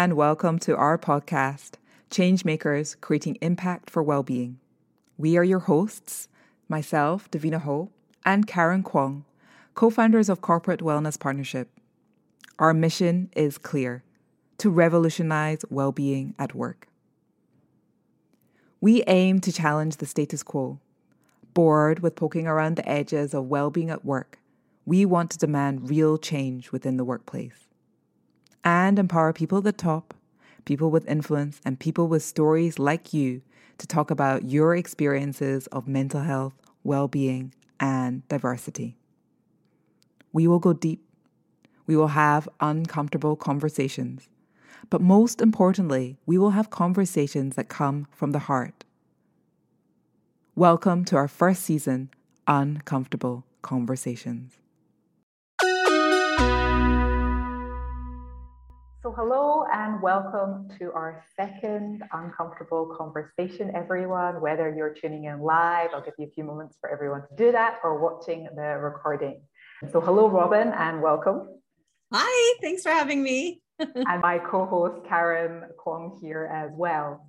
[0.00, 1.72] And welcome to our podcast,
[2.10, 4.58] Changemakers Creating Impact for Wellbeing.
[5.18, 6.26] We are your hosts,
[6.70, 7.90] myself, Davina Ho,
[8.24, 9.26] and Karen Kwong,
[9.74, 11.68] co founders of Corporate Wellness Partnership.
[12.58, 14.02] Our mission is clear
[14.56, 16.88] to revolutionize well-being at work.
[18.80, 20.80] We aim to challenge the status quo.
[21.52, 24.38] Bored with poking around the edges of well-being at work,
[24.86, 27.66] we want to demand real change within the workplace
[28.64, 30.14] and empower people at the top,
[30.64, 33.42] people with influence, and people with stories like you
[33.78, 38.96] to talk about your experiences of mental health, well-being, and diversity.
[40.32, 41.02] We will go deep.
[41.86, 44.28] We will have uncomfortable conversations
[44.90, 48.84] but most importantly, we will have conversations that come from the heart.
[50.56, 52.10] Welcome to our first season,
[52.46, 54.59] Uncomfortable Conversations.
[59.02, 64.42] So, hello and welcome to our second uncomfortable conversation, everyone.
[64.42, 67.50] Whether you're tuning in live, I'll give you a few moments for everyone to do
[67.50, 69.40] that, or watching the recording.
[69.90, 71.48] So, hello, Robbin, and welcome.
[72.12, 73.62] Hi, thanks for having me.
[73.78, 77.26] and my co-host Karen Kwong here as well.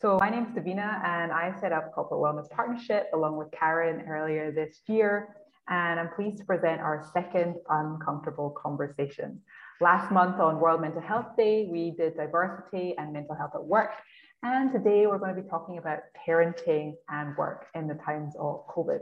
[0.00, 4.04] So my name is Davina and I set up Corporate Wellness Partnership along with Karen
[4.08, 5.36] earlier this year.
[5.68, 9.40] And I'm pleased to present our second uncomfortable conversation.
[9.80, 13.90] Last month on World Mental Health Day, we did diversity and mental health at work.
[14.44, 18.68] And today we're going to be talking about parenting and work in the times of
[18.68, 19.00] COVID.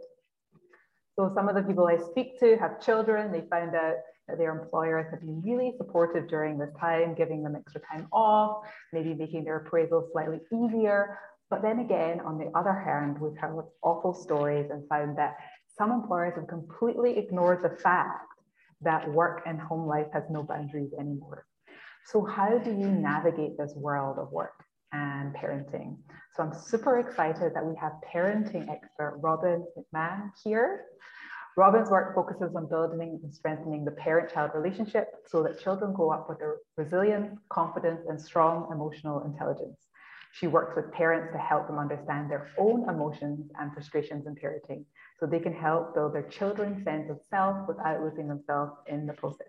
[1.14, 3.30] So some of the people I speak to have children.
[3.30, 3.96] They found out
[4.28, 8.64] that their employers have been really supportive during this time, giving them extra time off,
[8.94, 11.18] maybe making their appraisal slightly easier.
[11.50, 15.36] But then again, on the other hand, we've heard awful stories and found that
[15.76, 18.31] some employers have completely ignored the fact
[18.82, 21.46] that work and home life has no boundaries anymore.
[22.06, 25.98] So, how do you navigate this world of work and parenting?
[26.34, 30.84] So, I'm super excited that we have parenting expert Robbin McManne here.
[31.56, 36.26] Robbin's work focuses on building and strengthening the parent-child relationship so that children grow up
[36.28, 39.78] with a resilience, confidence, and strong emotional intelligence.
[40.32, 44.86] She works with parents to help them understand their own emotions and frustrations in parenting
[45.22, 49.12] so they can help build their children's sense of self without losing themselves in the
[49.12, 49.46] process.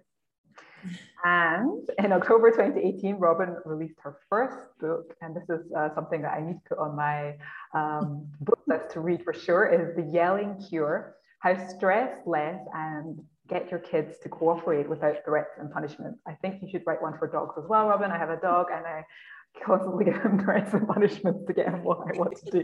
[1.23, 6.33] And in October 2018, Robbin released her first book, and this is uh, something that
[6.33, 7.37] I need to put on my
[7.73, 13.19] um, book list to read for sure, is The Yelling Cure, how stress less and
[13.47, 16.17] get your kids to cooperate without threats and punishment.
[16.27, 18.11] I think you should write one for dogs as well, Robbin.
[18.11, 19.03] I have a dog and I
[19.61, 22.63] constantly him threats and punishments to get him what I want to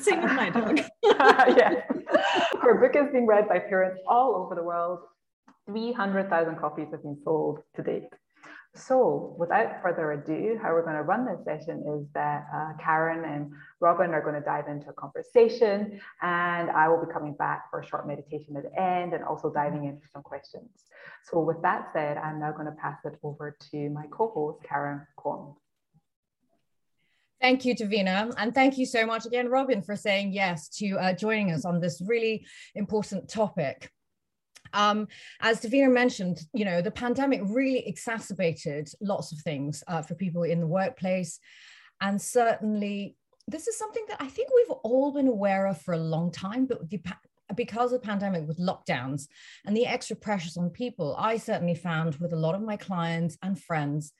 [0.00, 0.80] Same with my dog.
[1.02, 1.82] yeah.
[2.62, 5.00] Her book is being read by parents all over the world.
[5.66, 8.08] 300,000 copies have been sold to date.
[8.74, 13.24] So without further ado, how we're going to run this session is that uh, Karen
[13.24, 13.50] and
[13.80, 17.80] Robbin are going to dive into a conversation and I will be coming back for
[17.80, 20.68] a short meditation at the end and also diving into some questions.
[21.24, 25.06] So with that said, I'm now going to pass it over to my co-host, Karen
[25.16, 25.56] Kwong.
[27.40, 28.34] Thank you, Davina.
[28.36, 31.80] And thank you so much again, Robbin, for saying yes to uh, joining us on
[31.80, 33.90] this really important topic.
[34.72, 35.08] Um,
[35.40, 40.42] as Davina mentioned, you know, the pandemic really exacerbated lots of things uh, for people
[40.42, 41.38] in the workplace.
[42.00, 43.16] And certainly,
[43.46, 46.66] this is something that I think we've all been aware of for a long time,
[46.66, 47.00] but the,
[47.54, 49.26] because of the pandemic with lockdowns
[49.64, 53.38] and the extra pressures on people, I certainly found with a lot of my clients
[53.42, 54.12] and friends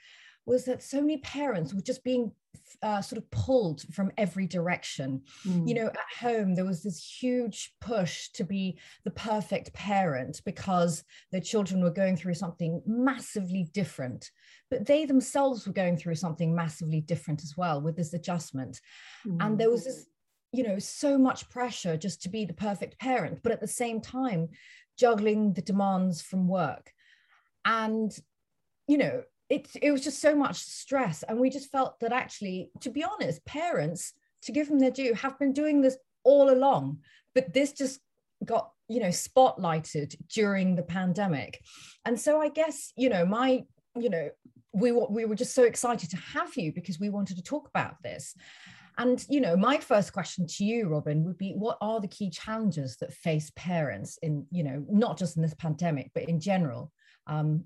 [0.49, 2.33] was that so many parents were just being
[2.83, 5.23] uh, sort of pulled from every direction.
[5.47, 5.69] Mm.
[5.69, 11.05] You know, at home, there was this huge push to be the perfect parent because
[11.33, 14.31] their children were going through something massively different.
[14.71, 18.81] But they themselves were going through something massively different as well with this adjustment.
[19.27, 19.37] Mm.
[19.41, 20.07] And there was this,
[20.53, 24.01] you know, so much pressure just to be the perfect parent, but at the same
[24.01, 24.49] time,
[24.99, 26.93] juggling the demands from work.
[27.65, 28.17] And,
[28.87, 31.23] you know, it, it was just so much stress.
[31.23, 34.13] And we just felt that actually, to be honest, parents,
[34.43, 36.99] to give them their due, have been doing this all along.
[37.35, 38.01] But this just
[38.45, 41.61] got, you know, spotlighted during the pandemic.
[42.05, 43.65] And so I guess, you know, my,
[43.97, 44.31] you know,
[44.73, 48.03] we, we were just so excited to have you because we wanted to talk about
[48.03, 48.35] this.
[48.99, 52.31] And you know, my first question to you, Robbin, would be: What are the key
[52.31, 56.91] challenges that face parents in, you know, not just in this pandemic, but in general,
[57.29, 57.63] um,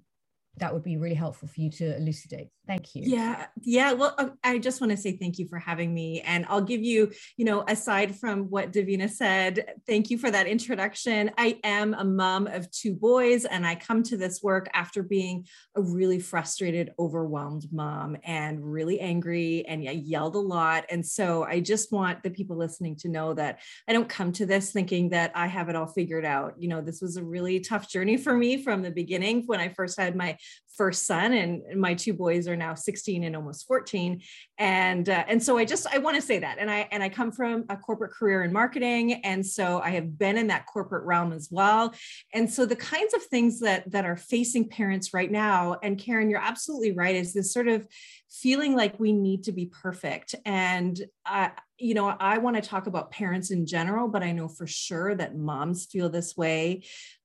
[0.58, 2.48] that would be really helpful for you to elucidate.
[2.66, 3.02] Thank you.
[3.04, 3.92] Yeah, yeah.
[3.92, 6.80] Well, uh, I just want to say thank you for having me, and I'll give
[6.80, 11.32] you, you know, aside from what Davina said, thank you for that introduction.
[11.36, 15.44] I am a mom of two boys, and I come to this work after being
[15.74, 20.84] a really frustrated, overwhelmed mom, and really angry, and I yelled a lot.
[20.88, 24.46] And so I just want the people listening to know that I don't come to
[24.46, 26.54] this thinking that I have it all figured out.
[26.58, 29.70] You know, this was a really tough journey for me from the beginning when I
[29.70, 30.38] first had my
[30.76, 34.22] first son and my two boys are now 16 and almost 14
[34.58, 36.58] and uh, and so i just i want to say that.
[36.58, 40.18] And i and i come from a corporate career in marketing and so i have
[40.18, 41.94] been in that corporate realm as well.
[42.32, 46.30] And so the kinds of things that that are facing parents right now and karen
[46.30, 47.86] you're absolutely right is this sort of
[48.30, 50.34] feeling like we need to be perfect.
[50.44, 54.46] And uh, you know i want to talk about parents in general but i know
[54.46, 56.82] for sure that moms feel this way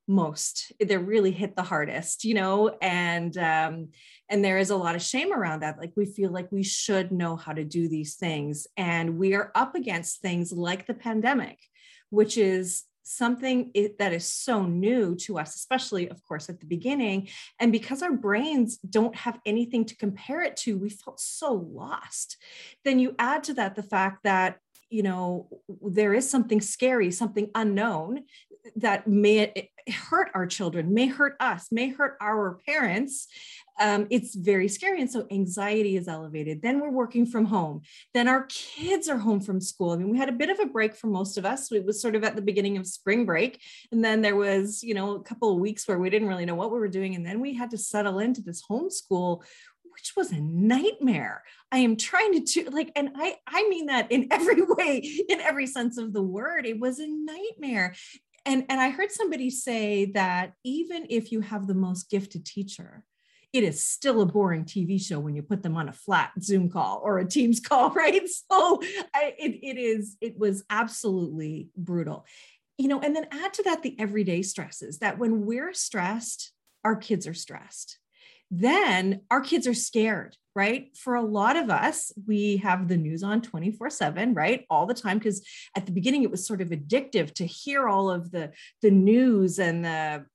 [0.08, 3.90] most they're really hit the hardest you know and um
[4.30, 7.12] and there is a lot of shame around that like we feel like we should
[7.12, 11.60] know how to do these things and we are up against things like the pandemic
[12.10, 17.28] which is something that is so new to us especially of course at the beginning
[17.60, 22.38] and because our brains don't have anything to compare it to we felt so lost.
[22.84, 25.48] Then you add to that the fact that you know
[25.82, 28.24] there is something scary something unknown
[28.76, 29.70] that may
[30.10, 33.28] hurt our children may hurt us may hurt our parents
[33.80, 36.62] um, it's very scary and so anxiety is elevated.
[36.62, 37.82] Then we're working from home.
[38.14, 39.92] Then our kids are home from school.
[39.92, 41.72] I mean we had a bit of a break for most of us.
[41.72, 43.62] It was sort of at the beginning of spring break
[43.92, 46.56] and then there was you know a couple of weeks where we didn't really know
[46.56, 49.44] what we were doing and then we had to settle into this homeschool
[49.98, 51.44] which was a nightmare.
[51.72, 55.42] I am trying to do like, and I I mean that in every way, in
[55.42, 56.66] every sense of the word.
[56.66, 57.96] It was a nightmare.
[58.46, 63.04] And, and I heard somebody say that even if you have the most gifted teacher,
[63.52, 66.70] it is still a boring TV show when you put them on a flat Zoom
[66.70, 68.22] call or a Teams call, right?
[68.30, 68.82] So
[69.14, 72.26] I, it, it is, it was absolutely brutal.
[72.78, 76.54] You know, and then add to that the everyday stresses that when we're stressed,
[76.86, 77.98] our kids are stressed
[78.50, 80.96] then our kids are scared, right?
[80.98, 84.66] For a lot of us, we have the news on 24 7, right?
[84.70, 85.18] All the time.
[85.18, 85.46] Because
[85.76, 88.52] at the beginning, it was sort of addictive to hear all of the,
[88.82, 90.26] the news and the,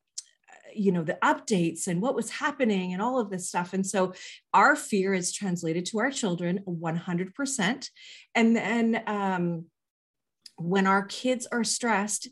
[0.74, 4.14] you know the updates and what was happening and all of this stuff and so
[4.54, 7.88] our fear is translated to our children 100%
[8.34, 9.66] and then um,
[10.56, 12.28] when our kids are stressed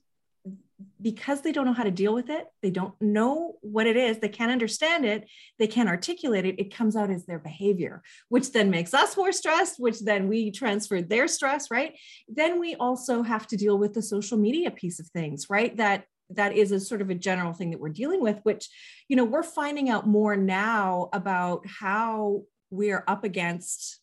[1.01, 4.19] because they don't know how to deal with it, they don't know what it is,
[4.19, 5.29] they can't understand it,
[5.59, 9.33] they can't articulate it, it comes out as their behavior, which then makes us more
[9.33, 11.95] stressed, which then we transfer their stress, right?
[12.29, 15.77] Then we also have to deal with the social media piece of things, right?
[15.77, 18.69] That that is a sort of a general thing that we're dealing with which
[19.09, 24.01] you know we're finding out more now about how we're up against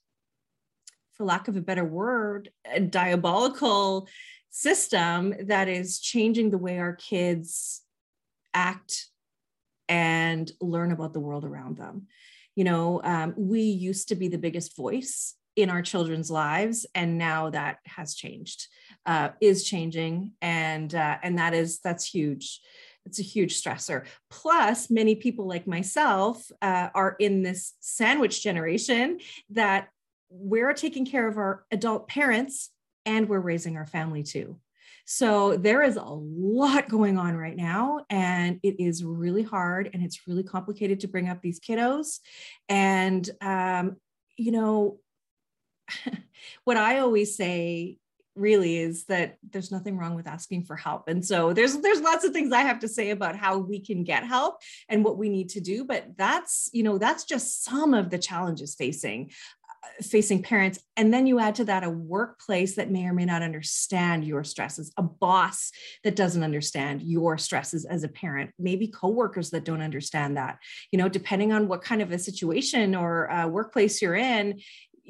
[1.14, 2.50] for lack of a better word
[2.90, 4.08] diabolical
[4.58, 7.84] system that is changing the way our kids
[8.56, 9.06] act
[9.88, 12.08] and learn about the world around them.
[12.56, 17.20] You know, um, we used to be the biggest voice in our children's lives, and
[17.20, 18.68] now that has changed,
[19.06, 22.60] uh, is changing, and uh, and that is that's huge.
[23.06, 24.06] It's a huge stressor.
[24.30, 29.20] Plus, many people like myself uh, are in this sandwich generation
[29.52, 29.90] that
[30.30, 32.72] we're taking care of our adult parents
[33.08, 34.58] and we're raising our family too.
[35.06, 40.04] So there is a lot going on right now, and it is really hard and
[40.04, 42.20] it's really complicated to bring up these kiddos.
[42.68, 43.96] And, um,
[44.36, 45.00] you know,
[46.66, 48.00] what I always say
[48.36, 52.24] really is that there's nothing wrong with asking for help and so there's there's lots
[52.24, 55.28] of things i have to say about how we can get help and what we
[55.28, 59.32] need to do but that's you know that's just some of the challenges facing
[60.02, 60.80] facing parents.
[60.96, 64.44] And then you add to that a workplace that may or may not understand your
[64.44, 65.72] stresses a boss
[66.04, 70.60] that doesn't understand your stresses as a parent maybe coworkers that don't understand that.
[70.92, 74.60] You know depending on what kind of a situation or uh, workplace you're in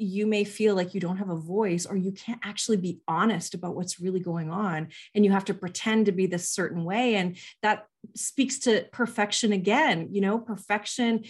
[0.00, 3.52] you may feel like you don't have a voice or you can't actually be honest
[3.52, 4.86] about what's really going on.
[5.12, 7.16] And you have to pretend to be this certain way.
[7.16, 11.24] And that speaks to perfection again you know perfection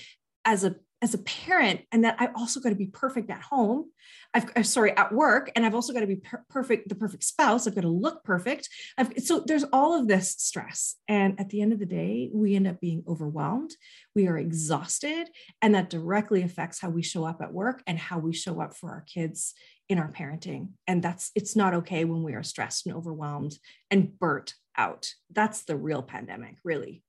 [0.45, 3.91] as a as a parent and that I also got to be perfect at home.
[4.35, 7.25] I've uh, sorry at work, and I've also got to be per- perfect, the perfect
[7.25, 7.67] spouse.
[7.67, 8.69] I've got to look perfect.
[8.97, 12.55] I've, so there's all of this stress, and at the end of the day, we
[12.55, 13.71] end up being overwhelmed.
[14.15, 15.29] We are exhausted,
[15.63, 18.77] and that directly affects how we show up at work and how we show up
[18.77, 19.55] for our kids
[19.89, 20.69] in our parenting.
[20.87, 23.57] And that's it's not okay when we are stressed and overwhelmed
[23.91, 25.13] and burnt out.
[25.31, 27.03] That's the real pandemic, really.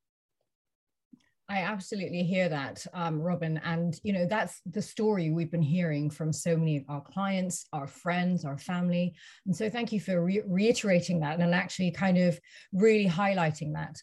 [1.49, 3.59] I absolutely hear that, um, Robbin.
[3.63, 7.65] And, you know, that's the story we've been hearing from so many of our clients,
[7.73, 9.15] our friends, our family.
[9.47, 12.39] And so thank you for re- reiterating that and actually kind of
[12.71, 13.99] really highlighting that.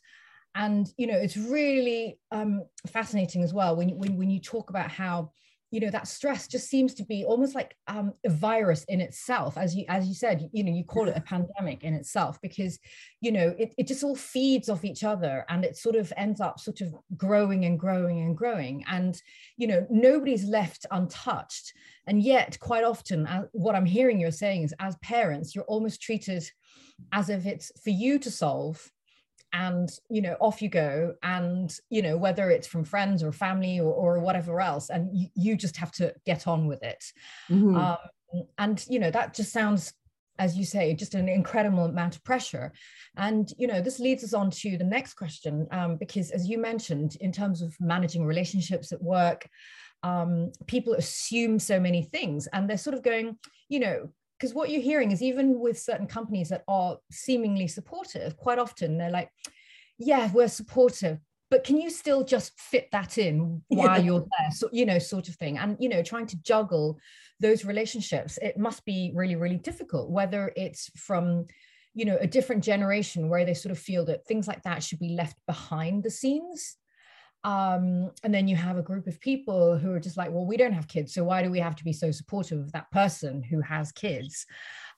[0.56, 4.90] And, you know, it's really um, fascinating as well when, when, when you talk about
[4.90, 5.30] how
[5.76, 9.58] you know that stress just seems to be almost like um, a virus in itself
[9.58, 12.78] as you as you said you know you call it a pandemic in itself because
[13.20, 16.40] you know it, it just all feeds off each other and it sort of ends
[16.40, 18.82] up sort of growing and growing and growing.
[18.88, 19.20] And
[19.58, 21.74] you know nobody's left untouched.
[22.06, 26.00] And yet quite often uh, what i'm hearing you're saying is as parents you're almost
[26.00, 26.48] treated
[27.12, 28.90] as if it's for you to solve
[29.56, 33.80] and you know off you go and you know whether it's from friends or family
[33.80, 37.02] or, or whatever else and you, you just have to get on with it
[37.50, 37.74] mm-hmm.
[37.76, 37.96] um,
[38.58, 39.94] and you know that just sounds
[40.38, 42.70] as you say just an incredible amount of pressure
[43.16, 46.58] and you know this leads us on to the next question um, because as you
[46.58, 49.48] mentioned in terms of managing relationships at work
[50.02, 53.38] um, people assume so many things and they're sort of going
[53.70, 58.36] you know because what you're hearing is even with certain companies that are seemingly supportive,
[58.36, 59.30] quite often they're like,
[59.98, 61.18] yeah, we're supportive,
[61.50, 64.50] but can you still just fit that in while you're there?
[64.52, 65.58] So, you know, sort of thing.
[65.58, 66.98] And, you know, trying to juggle
[67.40, 71.46] those relationships, it must be really, really difficult, whether it's from,
[71.94, 74.98] you know, a different generation where they sort of feel that things like that should
[74.98, 76.76] be left behind the scenes
[77.46, 80.56] um, and then you have a group of people who are just like, well, we
[80.56, 83.40] don't have kids, so why do we have to be so supportive of that person
[83.40, 84.46] who has kids?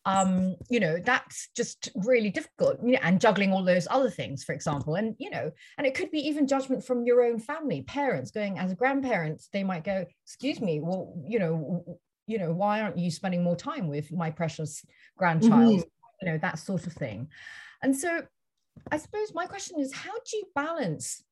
[0.06, 2.78] Um, you know, that's just really difficult.
[2.82, 5.94] You know, and juggling all those other things, for example, and you know, and it
[5.94, 10.06] could be even judgment from your own family, parents going as grandparents, they might go,
[10.24, 14.30] excuse me, well, you know, you know, why aren't you spending more time with my
[14.30, 14.82] precious
[15.18, 15.80] grandchild?
[15.80, 16.26] Mm-hmm.
[16.26, 17.28] You know, that sort of thing.
[17.82, 18.22] And so
[18.90, 21.22] I suppose my question is how do you balance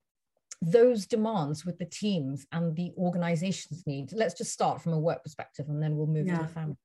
[0.63, 5.23] those demands with the teams and the organization's needs let's just start from a work
[5.23, 6.39] perspective and then we'll move yeah.
[6.39, 6.77] to the family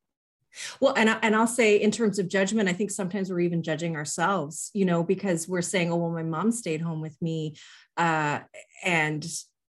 [0.79, 3.63] well, and I, and I'll say in terms of judgment, I think sometimes we're even
[3.63, 7.55] judging ourselves, you know, because we're saying, oh, well, my mom stayed home with me,
[7.97, 8.39] uh,
[8.83, 9.25] and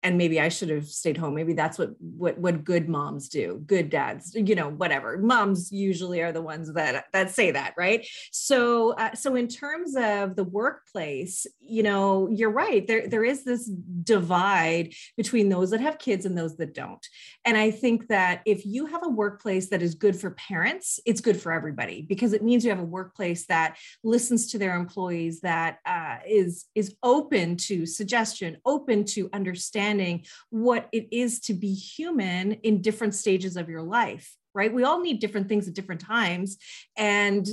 [0.07, 1.35] and maybe I should have stayed home.
[1.35, 5.19] Maybe that's what what what good moms do, good dads, you know, whatever.
[5.19, 8.07] Moms usually are the ones that that say that, right?
[8.31, 12.87] So uh, so in terms of the workplace, you know, you're right.
[12.87, 17.05] There there is this divide between those that have kids and those that don't.
[17.45, 21.21] And I think that if you have a workplace that is good for parents, it's
[21.21, 25.41] good for everybody because it means you have a workplace that listens to their employees,
[25.41, 31.55] that uh, is is open to suggestion, open to understanding understanding what it is to
[31.55, 34.73] be human in different stages of your life right?
[34.73, 36.57] We all need different things at different times.
[36.97, 37.47] And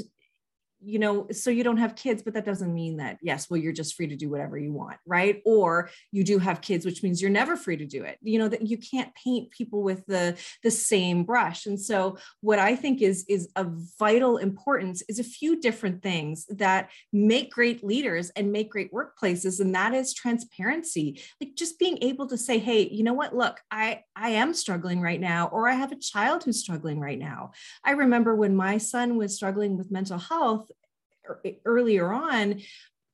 [0.85, 3.73] you know, so you don't have kids, but that doesn't mean that, yes, well, you're
[3.73, 5.41] just free to do whatever you want, right?
[5.45, 8.17] Or you do have kids, which means you're never free to do it.
[8.21, 11.65] You know, that you can't paint people with the, the same brush.
[11.65, 16.45] And so what I think is, is of vital importance is a few different things
[16.49, 19.59] that make great leaders and make great workplaces.
[19.59, 23.59] And that is transparency, like just being able to say, hey, you know what, look,
[23.71, 27.51] I, I am struggling right now, or I have a child who's struggling right now.
[27.83, 30.69] I remember when my son was struggling with mental health,
[31.65, 32.61] earlier on,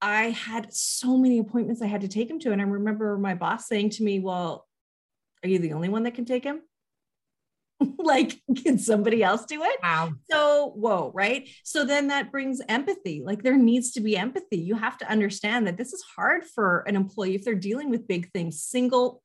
[0.02, 2.52] I had so many appointments I had to take him to.
[2.52, 4.68] And I remember my boss saying to me, Well,
[5.44, 6.62] are you the only one that can take him?
[7.98, 9.80] like, can somebody else do it?
[9.82, 10.12] Wow.
[10.30, 11.48] So, whoa, right?
[11.64, 13.22] So then that brings empathy.
[13.24, 14.58] Like, there needs to be empathy.
[14.58, 18.08] You have to understand that this is hard for an employee if they're dealing with
[18.08, 19.24] big things, single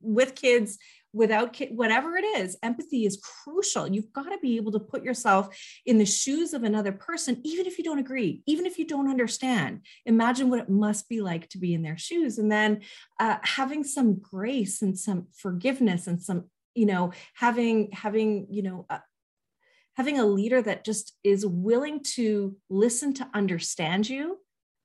[0.00, 0.78] with kids
[1.12, 5.48] without whatever it is empathy is crucial you've got to be able to put yourself
[5.86, 9.10] in the shoes of another person even if you don't agree even if you don't
[9.10, 12.80] understand imagine what it must be like to be in their shoes and then
[13.18, 18.86] uh, having some grace and some forgiveness and some you know having having you know
[18.88, 18.98] uh,
[19.96, 24.38] having a leader that just is willing to listen to understand you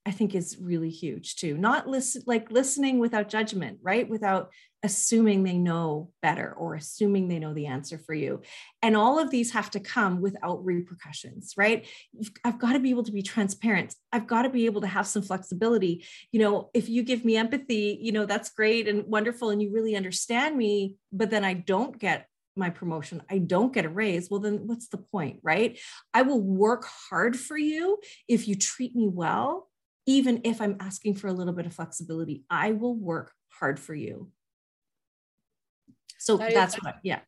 [0.06, 1.58] I think is really huge too.
[1.58, 4.08] Not listen like listening without judgment, right?
[4.08, 4.52] Without
[4.86, 8.42] assuming they know better or assuming they know the answer for you.
[8.84, 11.88] And all of these have to come without repercussions, right?
[12.44, 13.96] I've got to be able to be transparent.
[14.14, 16.06] I've got to be able to have some flexibility.
[16.32, 19.72] You know, if you give me empathy, you know, that's great and wonderful and you
[19.74, 24.30] really understand me, but then I don't get my promotion, I don't get a raise,
[24.30, 25.78] well, then what's the point, right?
[26.14, 27.98] I will work hard for you
[28.30, 29.68] if you treat me well
[30.06, 33.96] even if I'm asking for a little bit of flexibility, I will work hard for
[33.96, 34.32] you.
[36.26, 37.20] So that that's is, what, yeah.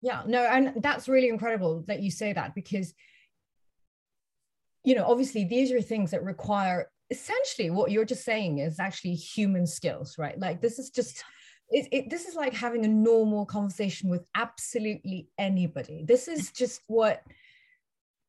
[0.00, 2.94] Yeah, no, and that's really incredible that you say that because,
[4.82, 9.14] you know, obviously these are things that require essentially what you're just saying is actually
[9.14, 10.38] human skills, right?
[10.38, 11.22] Like this is just
[11.68, 16.04] it, it, this is like having a normal conversation with absolutely anybody.
[16.06, 17.22] This is just what,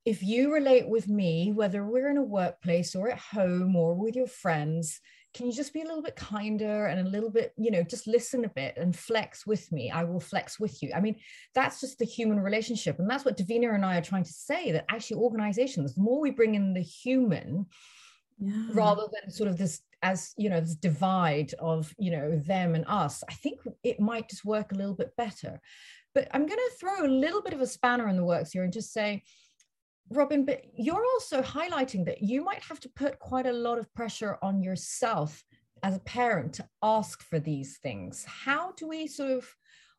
[0.05, 4.15] if you relate with me, whether we're in a workplace or at home or with
[4.15, 4.99] your friends,
[5.37, 8.07] can you just be a little bit kinder and a little bit, you know, just
[8.07, 9.91] listen a bit and flex with me?
[9.91, 10.91] I will flex with you.
[10.95, 11.15] I mean,
[11.53, 12.97] that's just the human relationship.
[12.97, 16.19] And that's what Davina and I are trying to say that actually organizations, the more
[16.19, 17.67] we bring in the human,
[18.39, 18.63] yeah.
[18.73, 22.85] rather than sort of this as you know this divide of you know them and
[22.87, 25.59] us i think it might just work a little bit better
[26.13, 28.63] but i'm going to throw a little bit of a spanner in the works here
[28.63, 29.23] and just say
[30.09, 33.93] robbin but you're also highlighting that you might have to put quite a lot of
[33.93, 35.43] pressure on yourself
[35.83, 38.25] as a parent to ask for these things.
[38.25, 39.55] How do we sort of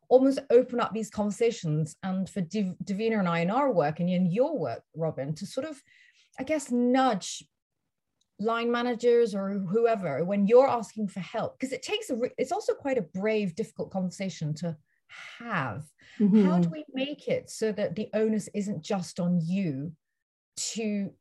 [0.09, 4.09] almost open up these conversations and for Div- davina and i in our work and
[4.09, 5.83] in your work robbin to sort of
[6.39, 7.43] i guess nudge
[8.39, 11.59] line managers or whoever when you're asking for help?
[11.59, 14.75] Because it takes a it's also quite a brave difficult conversation to
[15.39, 15.83] have
[16.19, 16.45] mm-hmm.
[16.45, 19.91] how do we make it so that the onus isn't just on you
[20.55, 21.11] to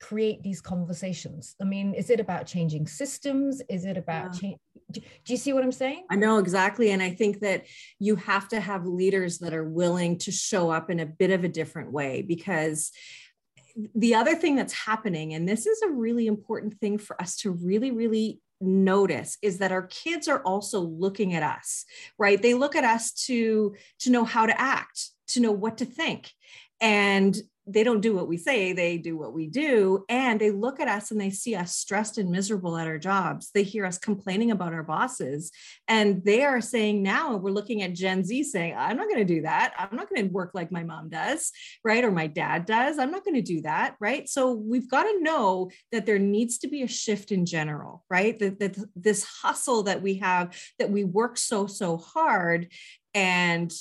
[0.00, 4.40] create these conversations i mean is it about changing systems is it about yeah.
[4.40, 4.58] change
[4.90, 7.66] do, do you see what i'm saying i know exactly and i think that
[7.98, 11.44] you have to have leaders that are willing to show up in a bit of
[11.44, 12.92] a different way because
[13.94, 17.50] the other thing that's happening, and this is a really important thing for us to
[17.50, 21.84] really, really notice is that our kids are also looking at us
[22.18, 22.40] right?
[22.40, 26.30] They look at us to to know how to act to know what to think.
[26.80, 27.36] And
[27.72, 30.04] they don't do what we say, they do what we do.
[30.08, 33.50] And they look at us and they see us stressed and miserable at our jobs.
[33.52, 35.50] They hear us complaining about our bosses.
[35.88, 39.34] And they are saying now, we're looking at Gen Z saying, I'm not going to
[39.34, 39.74] do that.
[39.78, 41.52] I'm not going to work like my mom does,
[41.84, 42.04] right?
[42.04, 42.98] Or my dad does.
[42.98, 44.28] I'm not going to do that, right?
[44.28, 48.38] So we've got to know that there needs to be a shift in general, right?
[48.38, 52.68] That, that this hustle that we have, that we work so, so hard
[53.14, 53.72] and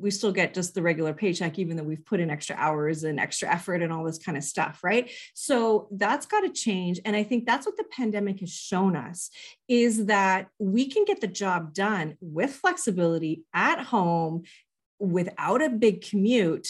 [0.00, 3.18] we still get just the regular paycheck, even though we've put in extra hours and
[3.18, 5.10] extra effort and all this kind of stuff, right?
[5.34, 7.00] So that's got to change.
[7.04, 9.30] And I think that's what the pandemic has shown us
[9.68, 14.42] is that we can get the job done with flexibility at home
[14.98, 16.68] without a big commute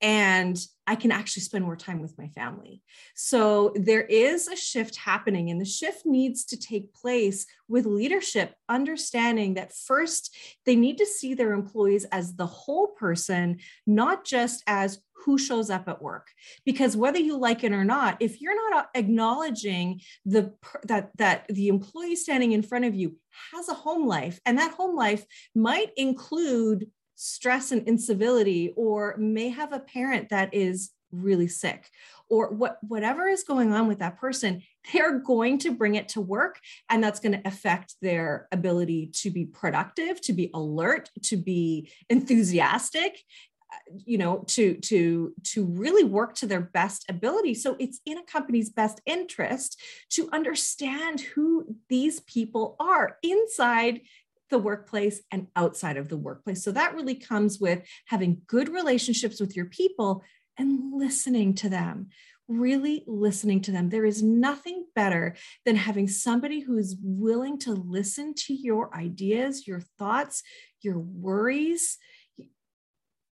[0.00, 2.82] and I can actually spend more time with my family.
[3.14, 8.54] So there is a shift happening, and the shift needs to take place with leadership
[8.68, 10.34] understanding that first
[10.66, 15.70] they need to see their employees as the whole person, not just as who shows
[15.70, 16.28] up at work
[16.64, 20.52] because whether you like it or not if you're not uh, acknowledging the
[20.84, 23.16] that that the employee standing in front of you
[23.52, 26.86] has a home life and that home life might include
[27.20, 31.90] stress and incivility or may have a parent that is really sick
[32.30, 36.20] or what whatever is going on with that person they're going to bring it to
[36.20, 41.36] work and that's going to affect their ability to be productive to be alert to
[41.36, 43.22] be enthusiastic
[43.70, 47.54] uh, you know to to to really work to their best ability.
[47.54, 49.80] So it's in a company's best interest
[50.10, 54.00] to understand who these people are inside
[54.50, 56.62] the workplace and outside of the workplace.
[56.62, 60.22] So that really comes with having good relationships with your people
[60.58, 62.08] and listening to them,
[62.48, 63.88] really listening to them.
[63.88, 69.66] There is nothing better than having somebody who is willing to listen to your ideas,
[69.66, 70.42] your thoughts,
[70.82, 71.96] your worries,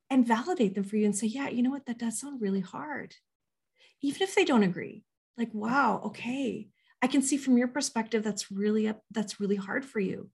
[0.08, 2.60] and validate them for you and say, yeah, you know what, that does sound really
[2.60, 3.14] hard.
[4.02, 5.04] Even if they don't agree,
[5.36, 6.68] like, wow, okay.
[7.02, 10.30] I can see from your perspective that's really that's really hard for you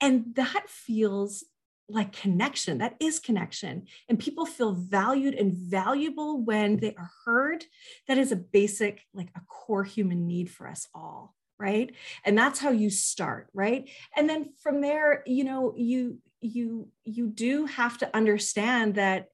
[0.00, 1.44] and that feels
[1.88, 2.78] like connection.
[2.78, 3.86] That is connection.
[4.08, 7.64] And people feel valued and valuable when they are heard.
[8.08, 11.34] That is a basic, like a core human need for us all.
[11.58, 11.94] Right.
[12.24, 13.48] And that's how you start.
[13.52, 13.90] Right.
[14.16, 19.28] And then from there, you know, you, you, you do have to understand that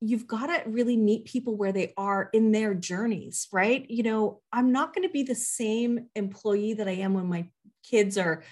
[0.00, 3.84] you've got to really meet people where they are in their journeys, right?
[3.90, 7.48] You know, I'm not going to be the same employee that I am when my
[7.82, 8.42] kids are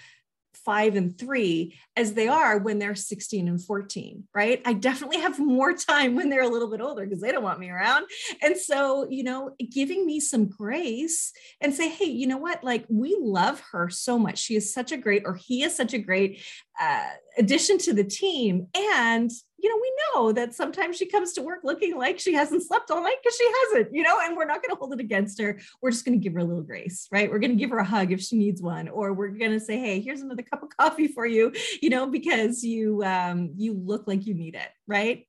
[0.65, 4.61] five and three as they are when they're 16 and 14, right?
[4.65, 7.59] I definitely have more time when they're a little bit older because they don't want
[7.59, 8.05] me around.
[8.41, 12.63] And so, you know, giving me some grace and say, hey, you know what?
[12.63, 14.39] Like, we love her so much.
[14.39, 16.41] She is such a great, or he is such a great
[16.79, 18.67] uh, addition to the team.
[18.75, 22.63] And you know, we know that sometimes she comes to work looking like she hasn't
[22.63, 24.99] slept all night because she hasn't, you know, and we're not going to hold it
[24.99, 25.59] against her.
[25.81, 27.29] We're just going to give her a little grace, right?
[27.29, 29.59] We're going to give her a hug if she needs one, or we're going to
[29.59, 33.73] say, hey, here's another cup of coffee for you, you know, because you um, you
[33.73, 35.25] look like you need it, right?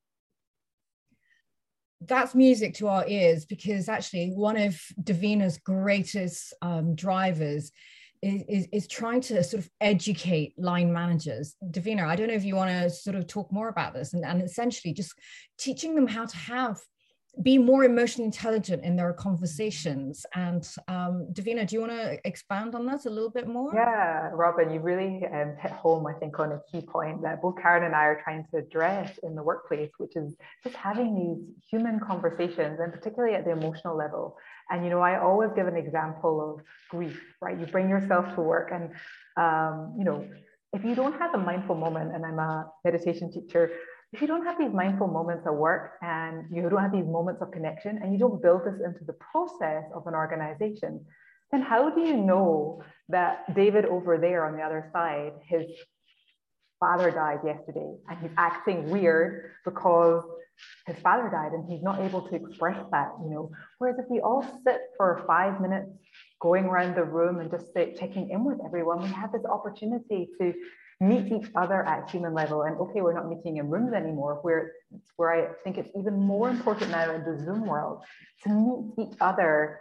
[2.02, 7.72] that's music to our ears because actually one of Davina's greatest um, drivers
[8.22, 11.54] is, is, trying to sort of educate line managers.
[11.70, 14.24] Davina, I don't know if you want to sort of talk more about this and,
[14.24, 15.14] and essentially just
[15.58, 16.78] teaching them how to have
[17.42, 20.26] be more emotionally intelligent in their conversations.
[20.34, 23.72] And um, Davina, do you want to expand on that a little bit more?
[23.74, 27.54] Yeah, Robbin, you really um, hit home, I think, on a key point that both
[27.60, 31.68] Karen and I are trying to address in the workplace, which is just having these
[31.70, 34.36] human conversations, and particularly at the emotional level.
[34.70, 37.58] And, you know, I always give an example of grief, right?
[37.58, 38.90] You bring yourself to work and,
[39.36, 40.28] um, you know,
[40.72, 43.70] if you don't have a mindful moment, and I'm a meditation teacher,
[44.12, 47.42] if you don't have these mindful moments at work and you don't have these moments
[47.42, 51.04] of connection and you don't build this into the process of an organization,
[51.50, 55.64] then how do you know that David over there on the other side, his
[56.80, 60.22] father died yesterday and he's acting weird because
[60.86, 63.50] his father died and he's not able to express that, you know.
[63.78, 65.90] Whereas if we all sit for five minutes
[66.40, 70.28] going around the room and just sit checking in with everyone, we have this opportunity
[70.40, 70.54] to
[71.00, 72.62] meet each other at human level.
[72.62, 74.72] And okay, we're not meeting in rooms anymore, where
[75.16, 78.04] where I think it's even more important now in the Zoom world
[78.44, 79.80] to meet each other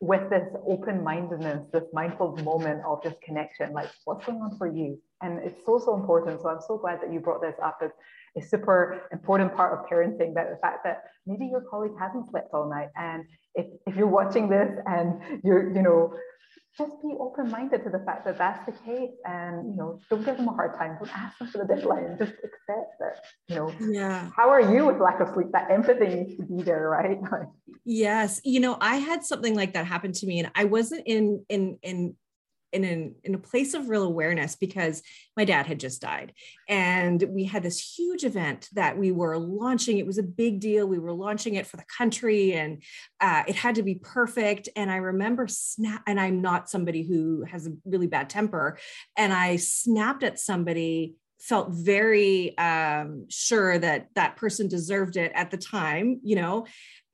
[0.00, 5.00] with this open-mindedness, this mindful moment of just connection, like what's going on for you?
[5.22, 6.40] And it's so, so important.
[6.42, 7.92] So I'm so glad that you brought this up as
[8.36, 12.48] a super important part of parenting, that the fact that maybe your colleague hasn't slept
[12.52, 12.88] all night.
[12.96, 16.14] And if, if you're watching this and you're, you know,
[16.76, 20.36] just be open-minded to the fact that that's the case and you know don't give
[20.36, 20.96] them a hard time.
[20.98, 22.16] Don't ask them for the deadline.
[22.18, 24.30] Just accept that you know yeah.
[24.36, 25.48] how are you with lack of sleep?
[25.52, 27.18] That empathy needs to be there right?
[27.84, 28.40] Yes.
[28.44, 31.78] You know i had something like that happen to me and i wasn't in in
[31.82, 32.14] in
[32.72, 35.02] in an, in a place of real awareness because
[35.36, 36.32] my dad had just died.
[36.68, 39.98] And we had this huge event that we were launching.
[39.98, 40.86] It was a big deal.
[40.86, 42.82] We were launching it for the country and
[43.20, 44.68] uh, it had to be perfect.
[44.76, 48.78] And i remember snap and i'm not somebody who has a really bad temper.
[49.16, 55.50] And i snapped at somebody felt very um, sure that that person deserved it at
[55.50, 56.64] the time you know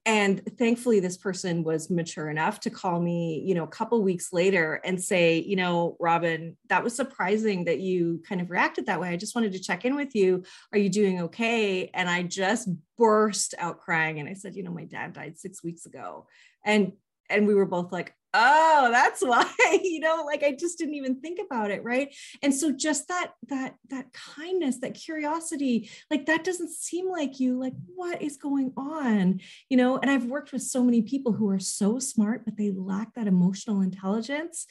[0.08, 4.32] and thankfully this person was mature enough to call me you know a couple weeks
[4.32, 9.00] later and say you know robbin that was surprising that you kind of reacted that
[9.00, 9.10] way.
[9.10, 10.44] I just wanted to check in with you.
[10.72, 11.90] Are you doing okay?
[11.92, 15.62] And i just burst out crying and i said you know my dad died six
[15.62, 16.26] weeks ago.
[16.64, 16.92] And
[17.28, 19.50] and we were both like oh that's why
[19.82, 22.14] you know like i just didn't even think about it right?
[22.42, 27.58] And so just that that that kindness that curiosity like that doesn't seem like you
[27.58, 29.98] like what is going on you know?
[29.98, 33.26] And i've worked with so many people who are so smart but they lack that
[33.26, 34.66] emotional intelligence.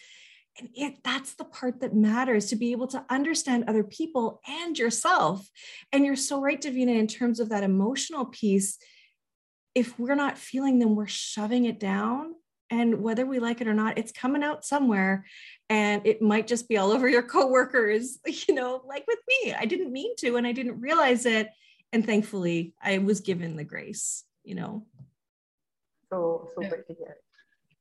[0.60, 4.78] And it that's the part that matters to be able to understand other people and
[4.78, 5.48] yourself.
[5.92, 8.78] And you're so right davina in terms of that emotional piece.
[9.76, 12.34] If we're not feeling them we're shoving it down
[12.70, 15.26] and whether we like it or not it's coming out somewhere
[15.70, 19.54] and it might just be all over your coworkers you know like with me.
[19.54, 21.50] I didn't mean to and i didn't realize it
[21.94, 24.86] and thankfully i was given the grace you know.
[26.10, 27.18] So so great to hear.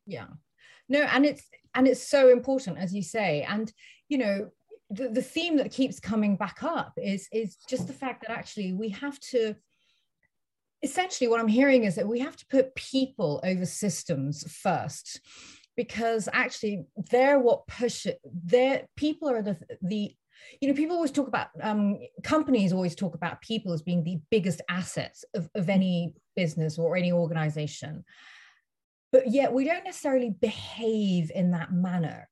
[0.07, 0.27] Yeah.
[0.89, 3.73] No and it's and it's so important as you say and
[4.09, 4.51] you know
[4.91, 8.73] the, the theme that keeps coming back up is is just the fact that actually
[8.73, 9.55] we have to
[10.83, 15.21] essentially what I'm hearing is that we have to put people over systems first
[15.77, 20.15] because actually they're what push it their people are the the
[20.61, 24.19] you know people always talk about um, companies always talk about people as being the
[24.31, 28.05] biggest assets of, of any business or any organization
[29.13, 32.29] but yet we don't necessarily behave in that manner.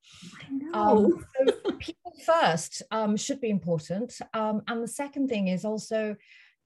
[0.73, 1.25] Um,
[1.65, 4.19] so people first um, should be important.
[4.33, 6.15] Um, and the second thing is also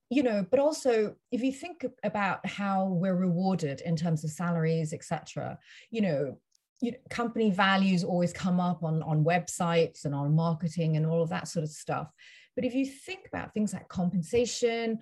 [0.10, 4.93] you know but also if you think about how we're rewarded in terms of salaries
[4.93, 5.58] etc
[5.91, 6.38] you know
[6.82, 11.22] you know, company values always come up on on websites and on marketing and all
[11.22, 12.12] of that sort of stuff
[12.56, 15.00] but if you think about things like compensation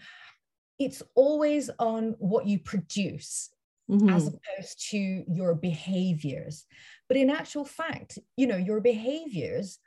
[0.80, 3.50] it's always on what you produce
[3.90, 4.10] mm-hmm.
[4.10, 6.66] as opposed to your behaviors
[7.08, 9.80] but in actual fact you know your behaviors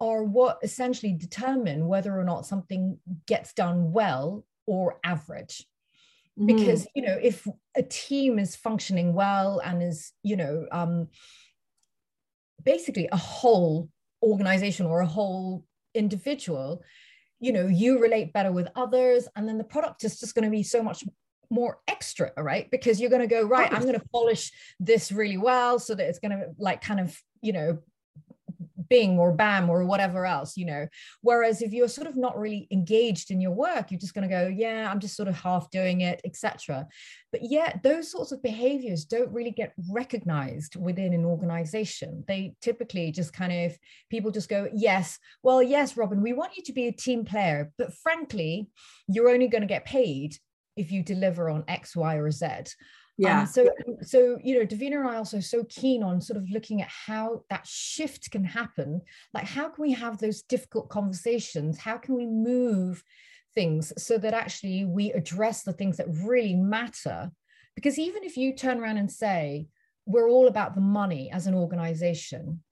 [0.00, 5.66] are what essentially determine whether or not something gets done well or average.
[6.38, 6.46] Mm.
[6.46, 7.46] because you know if
[7.76, 11.08] a team is functioning well and is you know um,
[12.64, 13.90] basically a whole
[14.22, 15.62] organization or a whole
[15.94, 16.82] individual
[17.38, 20.50] you know you relate better with others and then the product is just going to
[20.50, 21.04] be so much
[21.50, 22.70] more extra right?
[22.70, 26.08] Because you're going to go right i'm going to polish this really well so that
[26.08, 27.78] it's going to like kind of you know
[28.88, 30.86] bing or bam or whatever else you know.
[31.20, 34.34] Whereas if you're sort of not really engaged in your work you're just going to
[34.34, 36.86] go yeah i'm just sort of half doing it etc
[37.30, 42.24] but yet those sorts of behaviors don't really get recognized within an organization.
[42.28, 43.76] They typically just kind of
[44.10, 47.72] people just go yes well yes robbin we want you to be a team player
[47.78, 48.68] but frankly
[49.08, 50.36] you're only going to get paid
[50.76, 52.46] if you deliver on x y or z
[53.18, 53.68] yeah um, so
[54.00, 56.88] so you know davina and i are also so keen on sort of looking at
[56.88, 59.02] how that shift can happen.
[59.34, 61.78] Like how can we have those difficult conversations?
[61.78, 63.02] How can we move
[63.54, 67.30] things so that actually we address the things that really matter?
[67.74, 69.68] Because even if you turn around and say
[70.06, 72.62] we're all about the money as an organization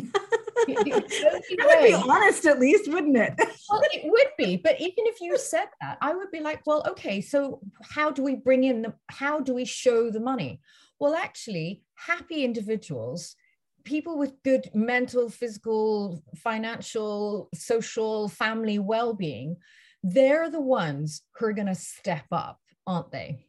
[0.66, 3.34] that would be honest at least wouldn't it?
[3.68, 6.84] Well it would be but even if you said that i would be like well
[6.88, 10.60] okay so how do we bring in the how do we show the money?
[10.98, 13.34] Well actually happy individuals
[13.84, 19.56] people with good mental physical financial social family well-being
[20.02, 23.46] they're the ones who are going to step up aren't they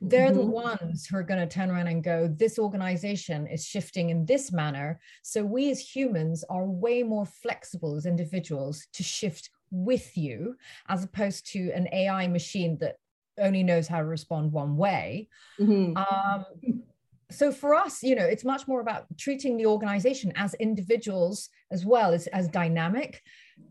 [0.00, 0.38] they're mm-hmm.
[0.38, 4.26] the ones who are going to turn around and go, this organization is shifting in
[4.26, 5.00] this manner.
[5.22, 10.56] So we as humans are way more flexible as individuals to shift with you,
[10.88, 12.96] as opposed to an AI machine that
[13.38, 15.28] only knows how to respond one way.
[15.58, 15.96] Mm-hmm.
[15.96, 16.82] Um,
[17.30, 21.84] so for us, you know, it's much more about treating the organization as individuals as
[21.84, 23.22] well as, as dynamic,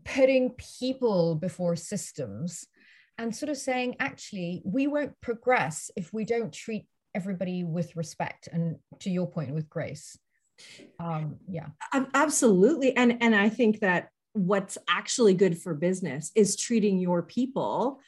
[0.04, 2.66] putting people before systems
[3.18, 8.48] and sort of saying, actually, we won't progress if we don't treat everybody with respect
[8.52, 10.18] and to your point with grace.
[10.98, 11.68] Um, yeah.
[12.14, 12.96] Absolutely.
[12.96, 18.00] And and I think that what's actually good for business is treating your people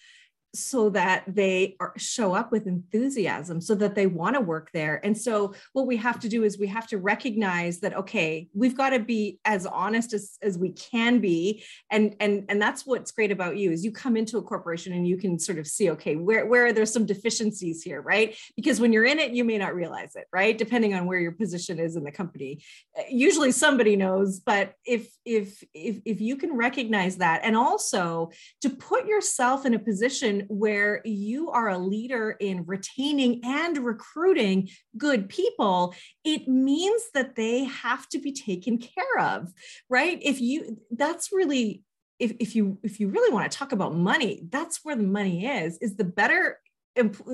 [0.55, 5.01] so that they are, show up with enthusiasm so that they want to work there.
[5.05, 8.77] And so what we have to do is we have to recognize that okay we've
[8.77, 11.65] got to be as honest as, as we can be.
[11.91, 15.07] And and and that's what's great about you is you come into a corporation and
[15.07, 18.37] you can sort of see okay where where are there some deficiencies here right?
[18.57, 20.57] Because when you're in it you may not realize it right?
[20.57, 22.63] Depending on where your position is in the company.
[22.99, 28.31] Uh, usually somebody knows but if if if if you can recognize that and also
[28.63, 34.69] to put yourself in a position where you are a leader in retaining and recruiting
[34.97, 39.53] good people, it means that they have to be taken care of,
[39.89, 40.19] right?
[40.23, 41.83] If you, that's really,
[42.19, 45.47] if, if you if you really want to talk about money that's where the money
[45.47, 46.59] is is the better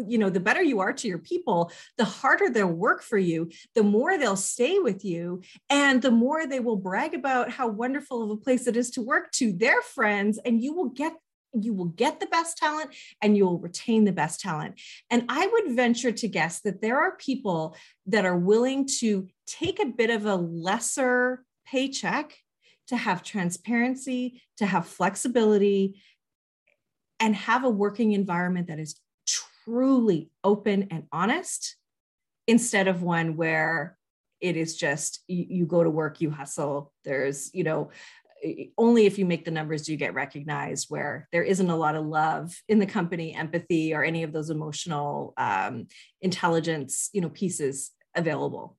[0.06, 3.50] you know the better you are to your people the harder they'll work for you
[3.74, 8.22] the more they'll stay with you and the more they will brag about how wonderful
[8.22, 11.14] of a place it is to work to their friends and you will get
[11.60, 12.90] you will get the best talent
[13.22, 14.80] and you will retain the best talent.
[15.10, 19.80] And I would venture to guess that there are people that are willing to take
[19.80, 22.36] a bit of a lesser paycheck
[22.88, 26.00] to have transparency, to have flexibility,
[27.20, 31.76] and have a working environment that is truly open and honest
[32.46, 33.96] instead of one where
[34.40, 37.90] it is just you, you, go to work you hustle there's you know
[38.76, 41.94] only if you make the numbers do you get recognized where there isn't a lot
[41.94, 45.86] of love in the company empathy or any of those emotional um,
[46.20, 48.76] intelligence you know pieces available.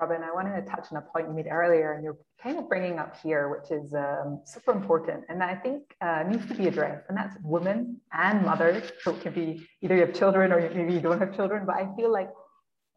[0.00, 2.68] Robbin i wanted to touch on a point you made earlier and you're kind of
[2.68, 5.24] bringing up here which is um, super important.
[5.28, 7.04] And i think uh, needs to be addressed.
[7.08, 8.90] And that's women and mothers.
[9.02, 11.64] So it can be either you have children or maybe you don't have children.
[11.66, 12.30] But i feel like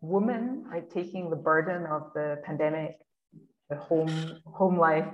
[0.02, 2.98] women are taking the burden of the pandemic
[3.76, 5.08] home home life,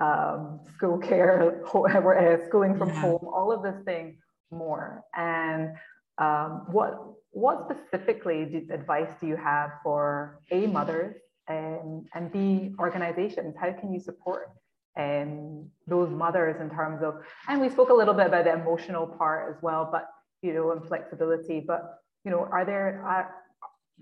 [0.00, 3.00] um, school care, uh, schooling from yeah.
[3.00, 4.18] home, all of this thing
[4.50, 5.02] more.
[5.14, 5.74] And
[6.18, 6.98] um, what
[7.30, 11.16] what specifically do, advice do you have for a mothers
[11.48, 13.54] and and b organizations?
[13.60, 14.50] How can you support
[14.98, 17.16] um, those mothers in terms of?
[17.48, 20.08] And we spoke a little bit about the emotional part as well, but
[20.42, 21.60] you know, and flexibility.
[21.60, 23.34] But you know, are there are,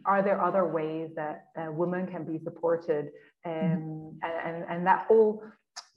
[0.04, 3.10] are there other ways that uh, women can be supported
[3.44, 5.42] um, and, and that whole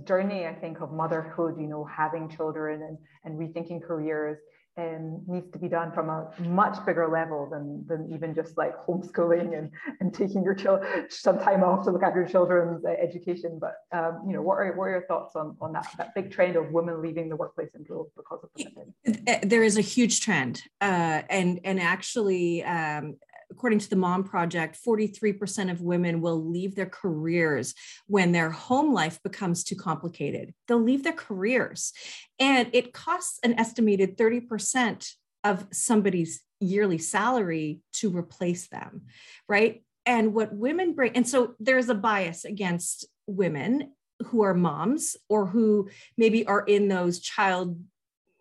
[0.03, 4.37] journey i think of motherhood you know having children and, and rethinking careers
[4.77, 8.73] um, needs to be done from a much bigger level than, than even just like
[8.85, 12.89] homeschooling and, and taking your children some time off to look after your children's uh,
[12.89, 13.59] education.
[13.59, 16.31] But um, you know, what are, what are your thoughts on, on that, that big
[16.31, 19.49] trend of women leaving the workplace and droves because of the pandemic?
[19.49, 23.17] There is a huge trend, uh, and and actually, um,
[23.51, 27.73] according to the Mom Project, 43% of women will leave their careers
[28.07, 30.53] when their home life becomes too complicated.
[30.67, 31.93] They'll leave their careers.
[32.39, 35.09] And it costs an estimated 30%
[35.43, 39.03] of somebody's yearly salary to replace them,
[39.47, 39.83] right?
[40.05, 43.93] And what women bring, and so there's a bias against women
[44.27, 47.79] who are moms or who maybe are in those child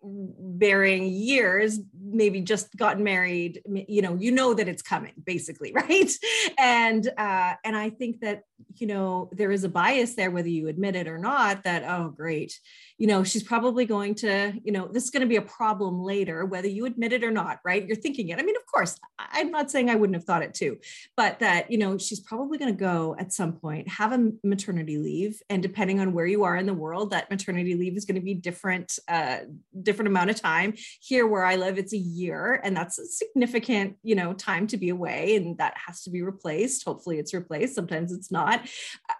[0.01, 6.11] bearing years maybe just gotten married you know you know that it's coming basically right?
[6.57, 8.43] And uh and i think that
[8.75, 12.09] you know there is a bias there whether you admit it or not that oh
[12.09, 12.59] great
[12.97, 16.01] you know she's probably going to you know this is going to be a problem
[16.01, 17.85] later whether you admit it or not right?
[17.85, 18.39] You're thinking it.
[18.39, 20.77] I mean of course i'm not saying i wouldn't have thought it too
[21.15, 24.97] but that you know she's probably going to go at some point have a maternity
[24.97, 28.15] leave and depending on where you are in the world that maternity leave is going
[28.15, 29.39] to be different uh
[29.81, 30.73] different amount of time.
[31.01, 34.77] Here where i live it's a year and that's a significant you know time to
[34.77, 36.85] be away and that has to be replaced.
[36.85, 37.75] Hopefully it's replaced.
[37.75, 38.67] Sometimes it's not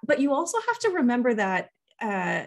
[0.03, 1.69] but you also have to remember that
[2.01, 2.45] uh,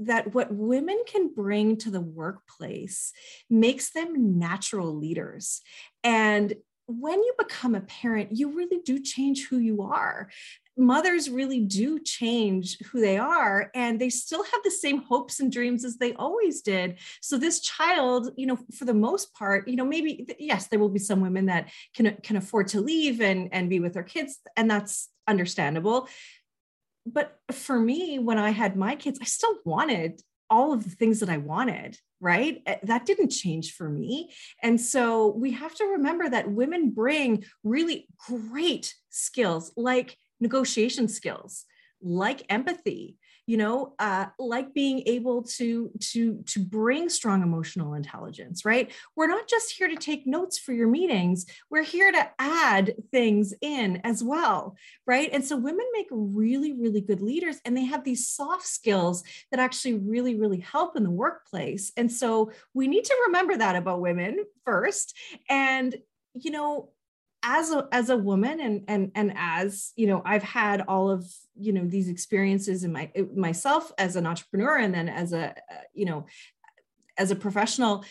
[0.00, 3.12] that what women can bring to the workplace
[3.48, 5.60] makes them natural leaders.
[6.02, 6.54] And
[6.86, 10.28] when you become a parent, you really do change who you are.
[10.76, 15.52] Mothers really do change who they are, and they still have the same hopes and
[15.52, 16.98] dreams as they always did.
[17.20, 20.88] So, this child, you know, for the most part, you know, maybe yes, there will
[20.88, 24.38] be some women that can can afford to leave and and be with their kids,
[24.56, 26.08] and that's understandable
[27.06, 31.20] but for me, when I had my kids, I still wanted all of the things
[31.20, 32.60] that I wanted, right?
[32.66, 34.32] Eh, that didn't change for me.
[34.62, 41.64] And so we have to remember that women bring really great skills like negotiation skills,
[42.02, 43.16] like empathy,
[43.50, 48.92] you know uh, like being able to to to bring strong emotional intelligence right?
[49.16, 53.52] We're not just here to take notes for your meetings we're here to add things
[53.60, 55.30] in as well right?
[55.32, 59.58] And so women make really really good leaders and they have these soft skills that
[59.58, 61.90] actually really really help in the workplace.
[61.96, 65.16] And so we need to remember that about women first.
[65.48, 65.96] And
[66.34, 66.90] you know
[67.42, 71.24] as a as a woman and and and as you know i've had all of
[71.58, 75.80] you know these experiences in my myself as an entrepreneur and then as a uh,
[75.94, 76.26] you know
[77.16, 78.04] as a professional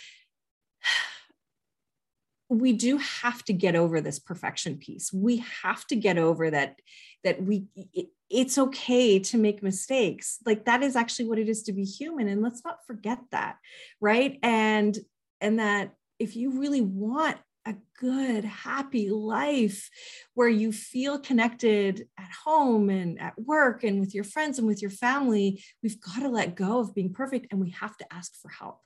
[2.49, 5.13] we do have to get over this perfection piece.
[5.13, 6.79] We have to get over that
[7.23, 10.39] that we it, it's okay to make mistakes.
[10.45, 13.57] Like that is actually what it is to be human and let's not forget that
[14.01, 14.39] right?
[14.41, 14.97] And
[15.41, 17.37] and that if you really want
[17.69, 19.89] a good, happy life
[20.33, 24.81] where you feel connected at home and at work and with your friends and with
[24.81, 28.33] your family, we've got to let go of being perfect and we have to ask
[28.41, 28.81] for help.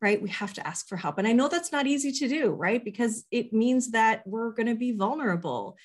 [0.00, 0.20] Right?
[0.20, 1.18] We have to ask for help.
[1.18, 2.84] And I know that's not easy to do, right?
[2.84, 5.76] Because it means that we're going to be vulnerable.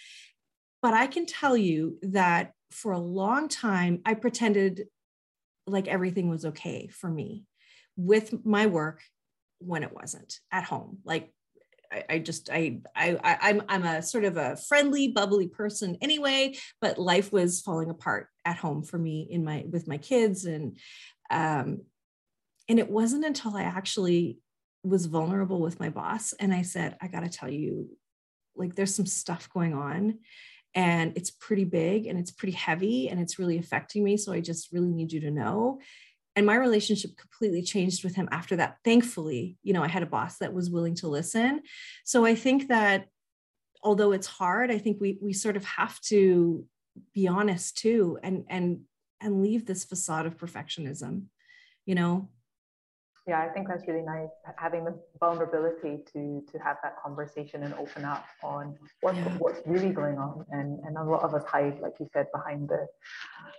[0.81, 4.87] But I can tell you that for a long time, I pretended
[5.67, 7.45] like everything was okay for me
[7.95, 9.01] with my work
[9.59, 10.99] when it wasn't at home.
[11.05, 11.31] Like
[11.91, 16.55] I, I just I, I I'm I'm a sort of a friendly, bubbly person anyway,
[16.81, 20.77] but life was falling apart at home for me in my with my kids and
[21.29, 21.81] um
[22.67, 24.37] and it wasn't until I actually
[24.83, 27.89] was vulnerable with my boss and I said, I got to tell you,
[28.55, 30.19] like there's some stuff going on
[30.75, 34.17] and it's pretty big and it's pretty heavy and it's really affecting me.
[34.17, 35.79] So I just really need you to know
[36.39, 38.77] and my relationship completely changed with him after that.
[38.85, 41.61] Thankfully you know i had a boss that was willing to listen.
[42.05, 43.07] So i think that
[43.83, 46.65] although it's hard i think we we sort of have to
[47.13, 48.81] be honest too and and
[49.21, 51.23] and leave this facade of perfectionism
[51.85, 52.29] you know
[53.29, 57.73] yeah i think that's really nice having the vulnerability to to have that conversation and
[57.75, 59.23] open up on what, yeah.
[59.37, 62.67] what's really going on and and a lot of us hide like you said behind
[62.67, 62.87] the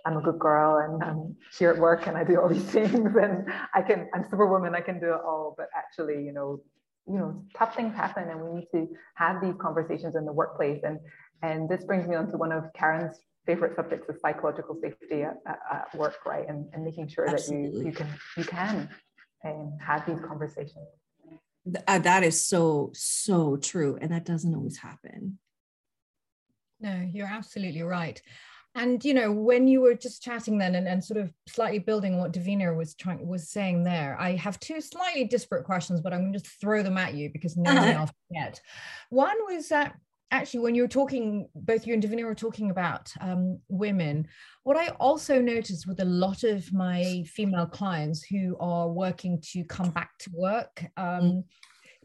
[0.05, 3.15] i'm a good girl and i'm here at work and i do all these things
[3.23, 6.59] and i can i'm superwoman i can do it all but actually you know
[7.07, 10.81] you know tough things happen and we need to have these conversations in the workplace
[10.83, 10.99] and
[11.41, 15.37] and this brings me on to one of karen's favorite subjects is psychological safety at,
[15.47, 17.69] at, at work right and, and making sure Absolutely.
[17.69, 18.07] that you you can
[18.37, 18.89] you can
[19.43, 20.87] and have these conversations.
[21.87, 23.97] Uh, that is so, so true.
[24.01, 25.37] And that doesn't always happen.
[26.79, 28.19] No, you're absolutely right.
[28.73, 32.17] And you know, when you were just chatting then and, and sort of slightly building
[32.17, 36.21] what Davina was trying was saying there, I have two slightly disparate questions, but I'm
[36.21, 38.61] going to just throw them at you because no one else yet.
[39.09, 39.95] One was that
[40.31, 44.27] actually when you were talking both you and davina were talking about um, women
[44.63, 49.63] what i also noticed with a lot of my female clients who are working to
[49.65, 51.43] come back to work um, mm.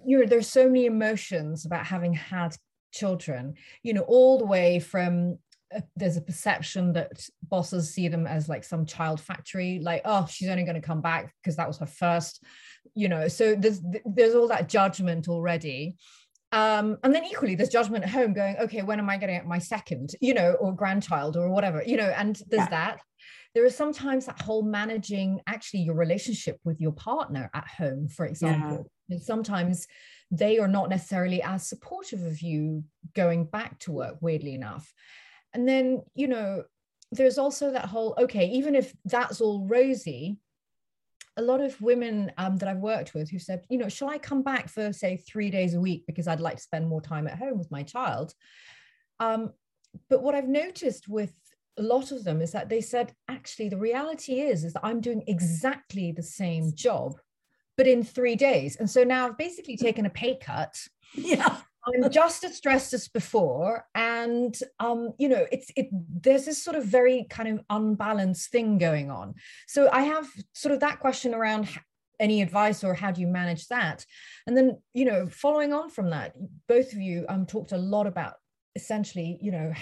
[0.04, 2.54] you know there's so many emotions about having had
[2.92, 5.38] children you know all the way from
[5.74, 10.26] uh, there's a perception that bosses see them as like some child factory like oh
[10.30, 12.42] she's only going to come back because that was her first
[12.94, 15.96] you know so there's there's all that judgment already
[16.52, 19.34] um, and then equally there's judgment at home going okay when am i going to
[19.34, 22.68] get my second you know or grandchild or whatever you know and there's yeah.
[22.70, 23.00] that
[23.54, 28.26] there is sometimes that whole managing actually your relationship with your partner at home for
[28.26, 29.16] example yeah.
[29.16, 29.86] and sometimes
[30.30, 32.84] they are not necessarily as supportive of you
[33.14, 34.92] going back to work weirdly enough
[35.52, 36.62] and then you know
[37.12, 40.38] there's also that whole okay even if that's all rosy
[41.36, 44.18] a lot of women um, that I've worked with who said, you know, shall I
[44.18, 47.26] come back for say three days a week because I'd like to spend more time
[47.26, 48.32] at home with my child?
[49.20, 49.52] Um,
[50.08, 51.32] but what I've noticed with
[51.78, 55.00] a lot of them is that they said, actually, the reality is, is that I'm
[55.00, 57.18] doing exactly the same job,
[57.76, 58.76] but in three days.
[58.76, 60.76] And so now I've basically taken a pay cut.
[61.14, 61.58] Yeah.
[61.86, 65.88] I'm just as stressed as before, and um, you know, it's it.
[65.92, 69.34] There's this sort of very kind of unbalanced thing going on.
[69.68, 71.68] So I have sort of that question around
[72.18, 74.04] any advice or how do you manage that,
[74.46, 76.34] and then you know, following on from that,
[76.68, 78.34] both of you um talked a lot about
[78.74, 79.72] essentially, you know,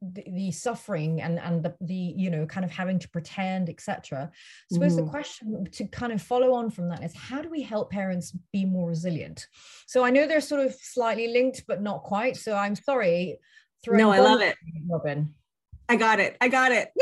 [0.00, 4.30] the, the, suffering and and the, the you know kind of having to pretend etc
[4.32, 5.04] i suppose mm-hmm.
[5.04, 8.32] the question to kind of follow on from that is how do we help parents
[8.52, 9.46] be more resilient?
[9.86, 12.36] So i know they're sort of slightly linked but not quite.
[12.36, 13.38] So i'm sorry
[13.86, 14.56] no i love it.
[14.88, 15.34] robbin.
[15.88, 16.36] I got it.
[16.40, 16.92] I got it.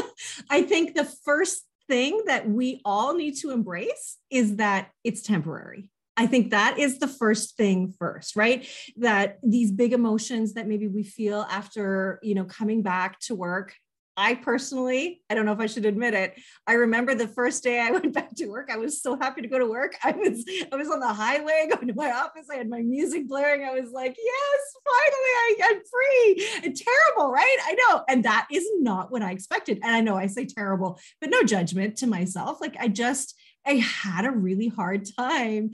[0.50, 5.90] I think the first thing that we all need to embrace is that it's temporary
[6.18, 8.66] I think that is the first thing first, right?
[8.96, 13.74] That these big emotions that maybe we feel after, you know, coming back to work.
[14.16, 16.34] I personally, I don't know if I should admit it.
[16.66, 18.68] I remember the first day I went back to work.
[18.68, 19.94] I was so happy to go to work.
[20.02, 22.48] I was I was on the highway going to my office.
[22.52, 23.62] I had my music blaring.
[23.62, 26.48] I was like, yes, finally, I, I'm free.
[26.64, 27.58] And terrible, right?
[27.64, 28.02] I know.
[28.08, 29.78] And that is not what I expected.
[29.84, 32.60] And I know I say terrible, but no judgment to myself.
[32.60, 35.70] Like I just I had a really hard time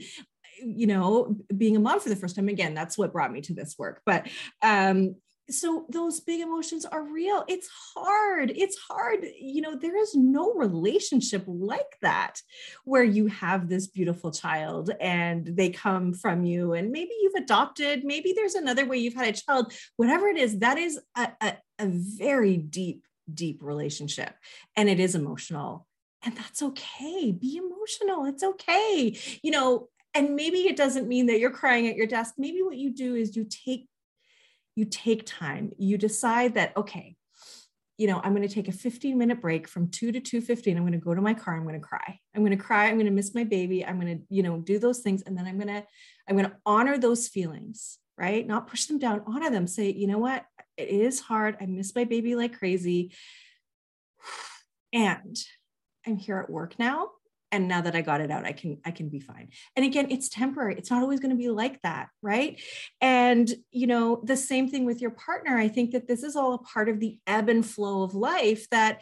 [0.65, 2.49] you know, being a mom for the first time.
[2.49, 4.01] Again, that's what brought me to this work.
[4.05, 4.27] But
[4.61, 5.15] um,
[5.47, 7.43] so those big emotions are real.
[7.47, 8.51] It's hard.
[8.55, 9.25] It's hard.
[9.39, 12.41] You know, there is no relationship like that
[12.83, 18.03] where you have this beautiful child and they come from you, and maybe you've adopted,
[18.03, 21.53] maybe there's another way you've had a child, whatever it is, that is a, a,
[21.77, 24.33] a very deep, deep relationship.
[24.75, 25.85] And it is emotional.
[26.23, 27.31] And that's okay.
[27.31, 28.25] Be emotional.
[28.25, 29.15] It's okay.
[29.43, 32.35] You know, and maybe it doesn't mean that you're crying at your desk.
[32.37, 33.87] Maybe what you do is you take
[34.75, 35.71] you take time.
[35.77, 37.15] You decide that okay
[37.97, 40.81] you know i'm going to take a 15 minute break from 2 to 2.15 i'm
[40.81, 41.55] going to go to my car.
[41.55, 42.19] I'm going to cry.
[42.35, 42.87] I'm going to cry.
[42.87, 43.85] I'm going to miss my baby.
[43.85, 45.23] I'm going to you know do those things.
[45.23, 45.83] And then i'm going to
[46.27, 48.47] i'm going to honor those feelings right?
[48.47, 49.67] Not push them down honor them.
[49.67, 50.45] Say you know what?
[50.77, 51.57] It is hard.
[51.59, 53.11] I miss my baby like crazy.
[54.93, 55.35] And
[56.07, 57.09] i'm here at work now
[57.55, 59.49] and now that i got it out i can i can be fine.
[59.75, 60.75] And again it's temporary.
[60.77, 62.61] It's not always going to be like that right?
[63.01, 65.57] And you know the same thing with your partner.
[65.57, 68.69] I think that this is all a part of the ebb and flow of life
[68.69, 69.01] that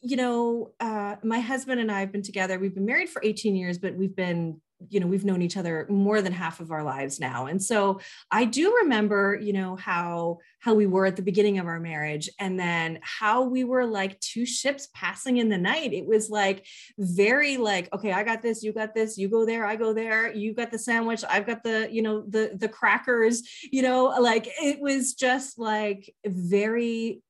[0.00, 2.58] you know uh, my husband and i have been together.
[2.58, 4.60] We've been married for 18 years but we've been
[4.90, 7.46] you know we've known each other more than half of our lives now.
[7.46, 11.66] And so i do remember you know how how we were at the beginning of
[11.66, 15.92] our marriage and then how we were like two ships passing in the night.
[15.92, 16.66] It was like
[16.98, 20.32] very like okay i got this you got this you go there i go there
[20.32, 24.04] you got the sandwich i've got the you know the the crackers you know?
[24.20, 27.22] Like it was just like very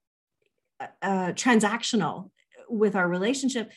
[0.80, 2.30] uh, transactional
[2.68, 3.70] with our relationship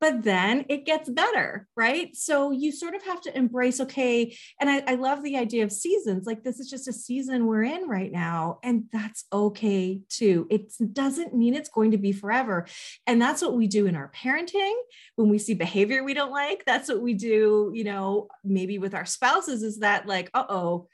[0.00, 2.14] but then it gets better, right?
[2.14, 4.36] So you sort of have to embrace, okay.
[4.60, 6.26] And I, I, love the idea of seasons.
[6.26, 10.46] Like this is just a season we're in right now, and that's okay too.
[10.50, 12.66] It doesn't mean it's going to be forever.
[13.06, 14.74] And that's what we do in our parenting
[15.16, 16.64] when we see behavior we don't like.
[16.66, 20.88] That's what we do, you know, maybe with our spouses is that like, uh oh,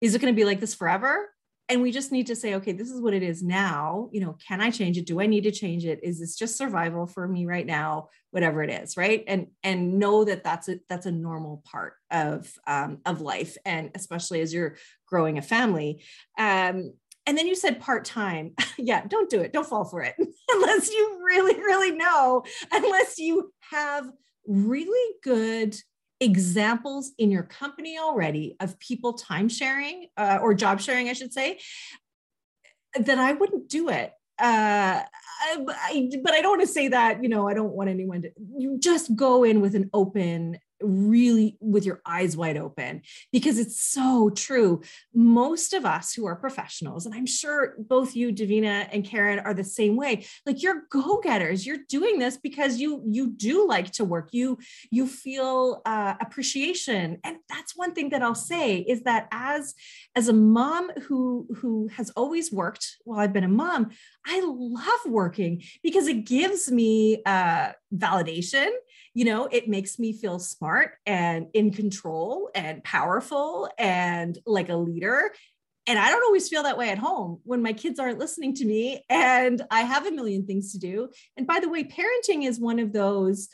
[0.00, 1.30] is it going to be like this forever?
[1.68, 4.08] And we just need to say okay this is what it is now.
[4.12, 5.06] You know can i change it?
[5.06, 6.00] Do i need to change it?
[6.02, 8.08] Is this just survival for me right now?
[8.30, 9.24] Whatever it is right?
[9.26, 13.90] And and know that that's a that's a normal part of um, of life and
[13.94, 16.02] especially as you're growing a family.
[16.38, 16.92] Um,
[17.26, 18.52] and then you said part time.
[18.78, 19.52] yeah, don't do it.
[19.52, 20.14] Don't fall for it.
[20.50, 24.08] Unless you really, really know, unless you have
[24.46, 25.74] really good
[26.24, 31.32] examples in your company already of people time sharing uh, or job sharing, I should
[31.32, 31.60] say,
[32.98, 34.12] that I wouldn't do it.
[34.40, 38.22] Uh, I, but I don't want to say that, you know, I don't want anyone
[38.22, 43.02] to, you just go in with an open really with your eyes wide open
[43.32, 44.82] because it's so true.
[45.14, 49.54] Most of us who are professionals, and I'm sure both you, Davina and Karen, are
[49.54, 50.26] the same way.
[50.46, 51.66] Like you're go-getters.
[51.66, 54.28] You're doing this because you you do like to work.
[54.32, 54.58] You
[54.90, 59.74] you feel uh, appreciation, and that's one thing that I'll say is that as
[60.14, 63.90] as a mom who who has always worked while I've been a mom,
[64.26, 68.70] I love working because it gives me uh, validation
[69.14, 74.76] you know, it makes me feel smart and in control and powerful and like a
[74.76, 75.32] leader.
[75.86, 78.64] And I don't always feel that way at home when my kids aren't listening to
[78.64, 81.10] me and I have a million things to do.
[81.36, 83.48] And by the way, parenting is one of those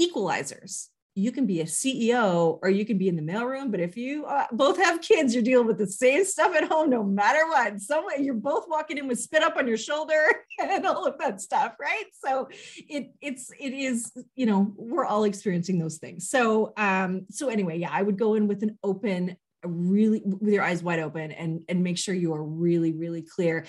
[0.00, 3.70] equalizers you can be a CEO or you can be in the mailroom.
[3.70, 6.90] But if you uh, both have kids, you're dealing with the same stuff at home,
[6.90, 7.80] no matter what.
[7.80, 10.26] Some you're both walking in with spit up on your shoulder
[10.60, 12.04] and all of that stuff, right?
[12.12, 12.48] So
[12.88, 16.28] it it's it is you know we're all experiencing those things.
[16.28, 20.62] So um so anyway, yeah, I would go in with an open really with your
[20.62, 23.64] eyes wide open and and make sure you are really really clear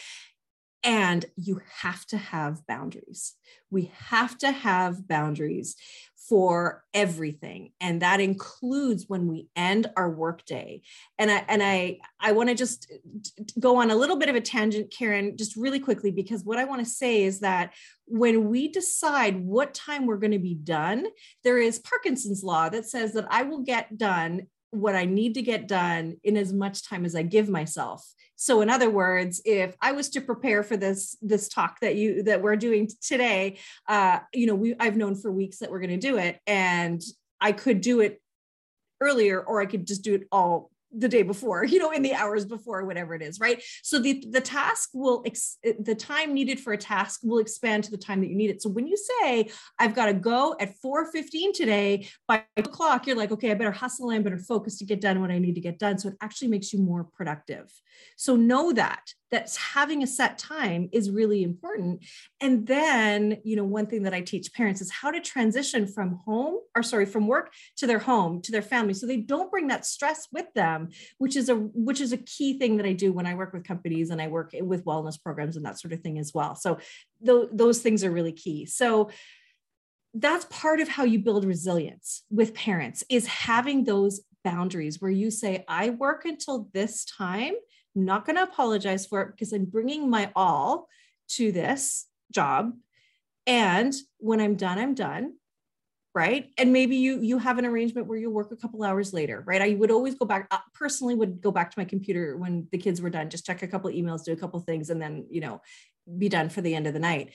[0.86, 3.34] and you have to have boundaries.
[3.72, 5.76] We have to have boundaries
[6.28, 10.82] for everything and that includes when we end our workday
[11.20, 12.92] and i and i i want to just
[13.60, 16.64] go on a little bit of a tangent karen just really quickly because what i
[16.64, 17.74] want to say is that
[18.06, 21.06] when we decide what time we're going to be done
[21.44, 25.42] there is parkinson's law that says that i will get done what i need to
[25.42, 28.06] get done in as much time as i give myself.
[28.38, 32.24] So in other words if i was to prepare for this this talk that you
[32.24, 33.58] that we're doing today
[33.88, 37.02] uh you know we i've known for weeks that we're going to do it and
[37.40, 38.22] i could do it
[39.00, 42.14] earlier or i could just do it all the day before you know in the
[42.14, 43.62] hours before whatever it is right?
[43.84, 47.92] So the the task will ex- the time needed for a task will expand to
[47.92, 48.62] the time that you need it.
[48.62, 53.32] So when you say i've got to go at 4.15 today by o'clock you're like
[53.32, 55.80] okay i better hustle and better focus to get done what i need to get
[55.80, 55.98] done.
[55.98, 57.72] So it actually makes you more productive.
[58.16, 62.04] So know that that having a set time is really important.
[62.42, 66.20] And then you know one thing that i teach parents is how to transition from
[66.26, 69.68] home or sorry from work to their home to their family so they don't bring
[69.68, 73.12] that stress with them which is a which is a key thing that i do
[73.12, 76.02] when i work with companies and i work with wellness programs and that sort of
[76.02, 76.56] thing as well.
[76.56, 76.80] So
[77.26, 78.66] th- those things are really key.
[78.66, 79.10] So
[80.14, 85.32] that's part of how you build resilience with parents is having those boundaries where you
[85.32, 87.54] say i work until this time
[87.96, 90.88] not going to apologize for it because I'm bringing my all
[91.30, 92.74] to this job.
[93.48, 95.36] And when I'm done, I'm done.
[96.14, 96.52] Right.
[96.58, 99.62] And maybe you you have an arrangement where you work a couple hours later, right?
[99.62, 102.78] I would always go back, uh, personally would go back to my computer when the
[102.78, 105.42] kids were done, just check a couple emails, do a couple things, and then, you
[105.42, 105.62] know,
[106.18, 107.34] be done for the end of the night.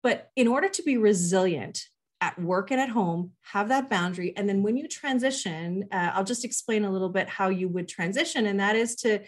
[0.00, 1.88] But in order to be resilient,
[2.22, 6.22] at work and at home have that boundary and then when you transition uh, i'll
[6.22, 9.18] just explain a little bit how you would transition and that is to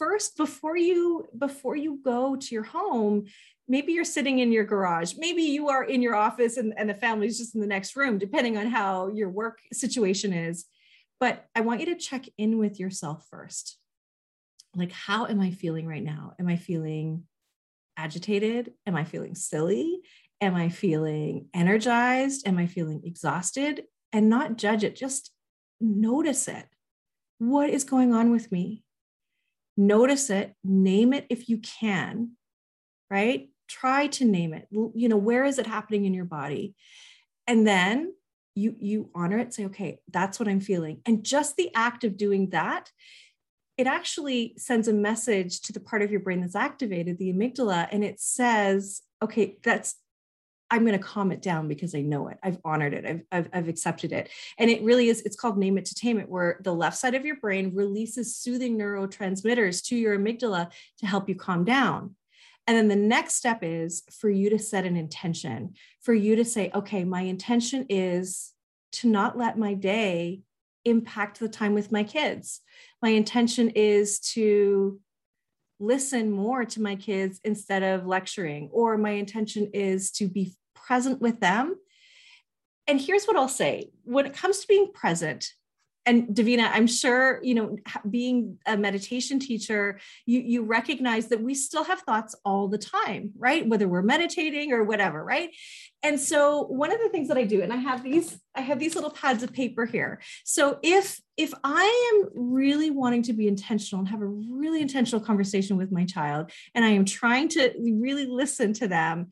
[0.00, 3.26] first before you before you go to your home
[3.70, 5.14] maybe you're sitting in your garage.
[5.16, 8.18] Maybe you are in your office and, and the family's just in the next room
[8.18, 10.66] depending on how your work situation is.
[11.20, 13.78] But i want you to check in with yourself first.
[14.74, 16.34] Like how am i feeling right now?
[16.40, 17.24] Am i feeling
[17.96, 18.72] agitated?
[18.86, 20.00] Am i feeling silly?
[20.40, 22.48] Am i feeling energized?
[22.48, 23.84] Am i feeling exhausted?
[24.12, 25.30] And not judge it just
[25.80, 26.66] notice it.
[27.38, 28.82] What is going on with me
[29.80, 32.32] notice it, name it if you can,
[33.10, 33.48] right?
[33.68, 34.68] Try to name it.
[34.70, 36.74] You know, where is it happening in your body?
[37.46, 38.14] And then
[38.54, 41.00] you you honor it, say, okay, that's what I'm feeling.
[41.06, 42.90] And just the act of doing that,
[43.78, 47.88] it actually sends a message to the part of your brain that's activated, the amygdala,
[47.90, 49.96] and it says, okay, that's
[50.70, 52.38] I'm going to calm it down because I know it.
[52.42, 53.04] I've honored it.
[53.04, 54.30] I've, I've, I've, accepted it.
[54.58, 57.14] And it really is, it's called name it to tame it, where the left side
[57.14, 62.14] of your brain releases soothing neurotransmitters to your amygdala to help you calm down.
[62.66, 66.44] And then the next step is for you to set an intention, for you to
[66.44, 68.52] say, okay, my intention is
[68.92, 70.42] to not let my day
[70.84, 72.60] impact the time with my kids.
[73.02, 75.00] My intention is to
[75.80, 80.54] listen more to my kids instead of lecturing, or my intention is to be
[80.90, 81.76] present with them.
[82.88, 85.52] And here's what I'll say when it comes to being present,
[86.04, 87.76] and Davina, I'm sure, you know,
[88.08, 93.30] being a meditation teacher, you, you recognize that we still have thoughts all the time,
[93.38, 93.68] right?
[93.68, 95.50] Whether we're meditating or whatever, right?
[96.02, 98.80] And so one of the things that I do, and I have these, I have
[98.80, 100.20] these little pads of paper here.
[100.44, 105.24] So if if I am really wanting to be intentional and have a really intentional
[105.24, 109.30] conversation with my child, and I am trying to really listen to them,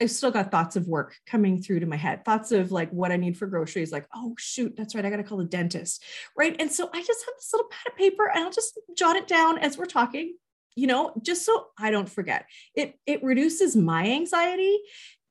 [0.00, 3.12] I've still got thoughts of work coming through to my head, thoughts of like what
[3.12, 5.04] I need for groceries, like, oh, shoot, that's right.
[5.04, 6.04] I got to call the dentist.
[6.36, 6.54] Right.
[6.58, 9.26] And so I just have this little pad of paper and I'll just jot it
[9.26, 10.36] down as we're talking,
[10.74, 12.46] you know, just so I don't forget.
[12.74, 14.78] It, it reduces my anxiety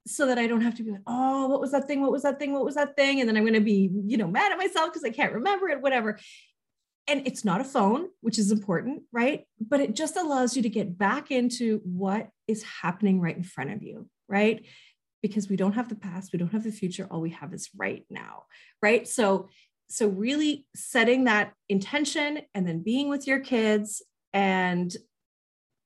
[0.08, 2.02] so that I don't have to be like, oh, what was that thing?
[2.02, 2.54] What was that thing?
[2.54, 3.20] What was that thing?
[3.20, 5.82] And then I'm to be, you know, mad at myself because I can't remember it,
[5.82, 6.20] whatever.
[7.08, 9.46] And it's not a phone, which is important, right?
[9.60, 13.72] But it just allows you to get back into what is happening right in front
[13.72, 14.66] of you right?
[15.22, 17.70] Because we don't have the past, we don't have the future, all we have is
[17.76, 18.44] right now,
[18.82, 19.08] right?
[19.08, 19.50] So
[19.88, 24.02] so really setting that intention and then being with your kids
[24.34, 24.96] and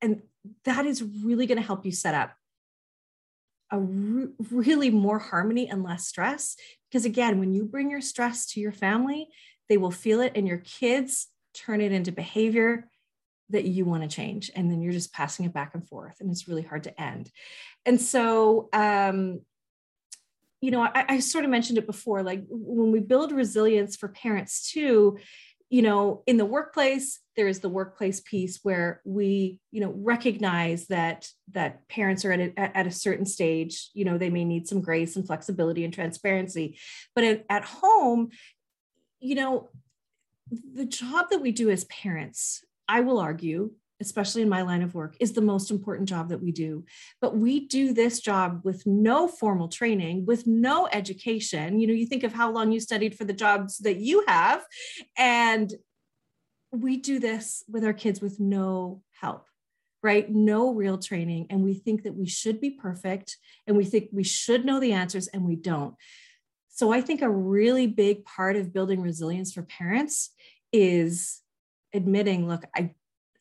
[0.01, 0.22] and
[0.63, 2.32] that is really going to help you set up
[3.72, 6.55] a re- really more harmony and less stress
[6.89, 9.28] because again when you bring your stress to your family
[9.70, 12.89] they will feel it and your kids turn it into behavior
[13.51, 16.30] that you want to change and then you're just passing it back and forth and
[16.30, 17.32] it's really hard to end.
[17.86, 19.41] And so um,
[20.61, 24.09] you know I, I sort of mentioned it before like when we build resilience for
[24.09, 25.17] parents too
[25.70, 30.88] you know in the workplace there is the workplace piece where we you know recognize
[30.88, 34.67] that that parents are at a, at a certain stage you know they may need
[34.67, 36.78] some grace and flexibility and transparency.
[37.15, 38.30] But at, at home
[39.20, 39.70] you know
[40.74, 44.95] the job that we do as parents I will argue, especially in my line of
[44.95, 46.86] work, is the most important job that we do.
[47.22, 51.80] But we do this job with no formal training, with no education.
[51.80, 54.65] You know, you think of how long you studied for the jobs that you have,
[55.15, 55.72] and
[56.72, 59.45] we do this with our kids with no help
[60.01, 60.30] right?
[60.30, 61.47] No real training.
[61.49, 64.93] And we think that we should be perfect and we think we should know the
[64.93, 65.95] answers and we don't.
[66.80, 70.30] So I think a really big part of building resilience for parents
[70.71, 71.41] is
[71.93, 72.91] admitting, look, I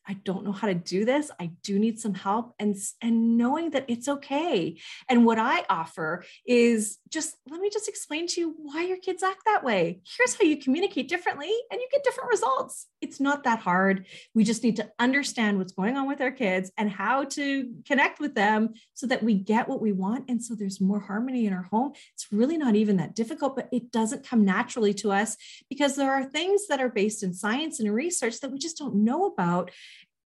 [0.09, 1.29] I don't know how to do this.
[1.39, 4.79] I do need some help and and knowing that it's okay.
[5.07, 9.21] And what I offer is just let me just explain to you why your kids
[9.21, 10.01] act that way.
[10.17, 12.87] Here's how you communicate differently and you get different results.
[13.01, 14.07] It's not that hard.
[14.33, 18.19] We just need to understand what's going on with our kids and how to connect
[18.19, 21.53] with them so that we get what we want and so there's more harmony in
[21.53, 21.93] our home.
[22.15, 25.37] It's really not even that difficult, but it doesn't come naturally to us
[25.69, 28.95] because there are things that are based in science and research that we just don't
[28.95, 29.69] know about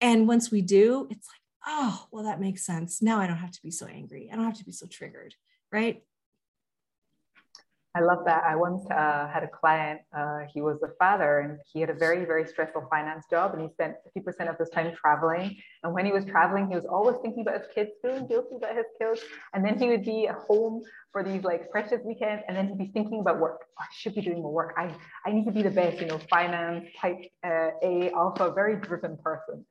[0.00, 3.02] and once we do, it's like, oh, well, that makes sense.
[3.02, 4.30] Now I don't have to be so angry.
[4.32, 5.34] I don't have to be so triggered,
[5.70, 6.02] right?
[7.92, 8.44] I love that.
[8.44, 11.94] I once uh, had a client, uh, he was a father and he had a
[11.94, 15.56] very, very stressful finance job and he spent 50% of his time traveling.
[15.82, 18.76] And when he was traveling, he was always thinking about his kids, feeling guilty about
[18.76, 19.20] his kids.
[19.54, 22.78] And then he would be at home for these like precious weekends and then he'd
[22.78, 23.62] be thinking about work.
[23.76, 24.74] Oh, I should be doing more work.
[24.78, 24.94] I,
[25.26, 29.16] I need to be the best, you know, finance type uh, A, alpha, very driven
[29.16, 29.66] person.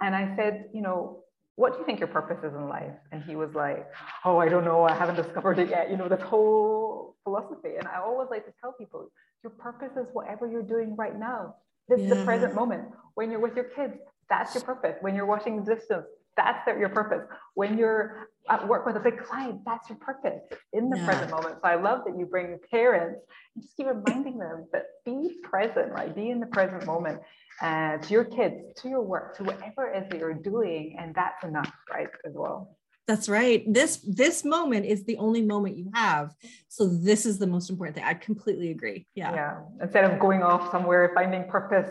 [0.00, 1.24] And I said, you know,
[1.56, 2.94] what do you think your purpose is in life?
[3.10, 3.88] And he was like,
[4.24, 4.84] oh, I don't know.
[4.84, 5.90] I haven't discovered it yet.
[5.90, 7.74] You know, this whole philosophy.
[7.76, 9.10] And I always like to tell people,
[9.42, 11.56] your purpose is whatever you're doing right now.
[11.88, 12.24] This is the mm-hmm.
[12.26, 12.84] present moment.
[13.14, 13.94] When you're with your kids,
[14.30, 14.96] that's your purpose.
[15.00, 17.26] When you're watching the distance, that's your purpose.
[17.54, 20.40] When you're at work with a big client, that's your purpose
[20.72, 21.06] in the yeah.
[21.06, 21.56] present moment.
[21.60, 23.20] So I love that you bring parents
[23.54, 26.14] and just keep reminding them that be present, right?
[26.14, 27.20] Be in the present moment
[27.62, 30.96] uh, to your kids, to your work, to whatever it is that you're doing.
[30.98, 32.08] And that's enough, right?
[32.26, 32.77] As well.
[33.08, 33.64] That's right.
[33.66, 36.34] This this moment is the only moment you have.
[36.68, 38.04] So this is the most important thing.
[38.04, 39.06] I completely agree.
[39.14, 39.34] Yeah.
[39.34, 39.58] Yeah.
[39.82, 41.88] Instead of going off somewhere, finding purpose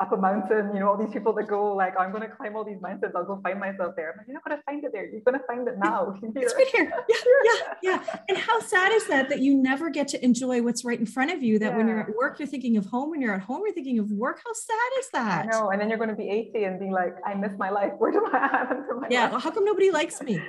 [0.00, 2.56] up a mountain, you know, all these people that go like, I'm going to climb
[2.56, 3.12] all these mountains.
[3.14, 4.12] I'll go find myself there.
[4.12, 5.04] I'm like, you're not going to find it there.
[5.06, 6.18] You're going to find it now.
[6.36, 6.92] It's right here.
[7.08, 8.16] Yeah, yeah, yeah.
[8.28, 11.30] And how sad is that that you never get to enjoy what's right in front
[11.30, 11.58] of you?
[11.58, 11.76] That yeah.
[11.76, 13.10] when you're at work, you're thinking of home.
[13.10, 14.40] When you're at home, you're thinking of work.
[14.44, 15.46] How sad is that?
[15.52, 15.70] No.
[15.70, 17.92] And then you're going to be 80 and be like, I miss my life.
[17.98, 19.24] Where do I happen to my yeah.
[19.24, 19.32] life?
[19.32, 20.40] Well, how come nobody likes me?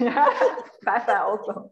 [0.00, 0.28] Yeah,
[0.82, 1.70] that's that also.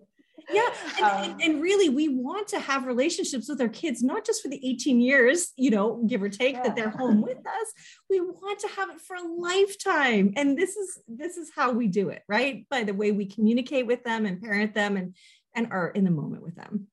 [0.52, 0.68] Yeah.
[0.98, 4.42] And, um, and, and, really, we want to have relationships with our kids, not just
[4.42, 6.62] for the 18 years, you know, give or take, yeah.
[6.62, 7.72] that they're home with us.
[8.08, 10.34] We want to have it for a lifetime.
[10.36, 12.64] And this is this is how we do it, right?
[12.68, 15.16] By the way we communicate with them and parent them and
[15.54, 16.86] and are in the moment with them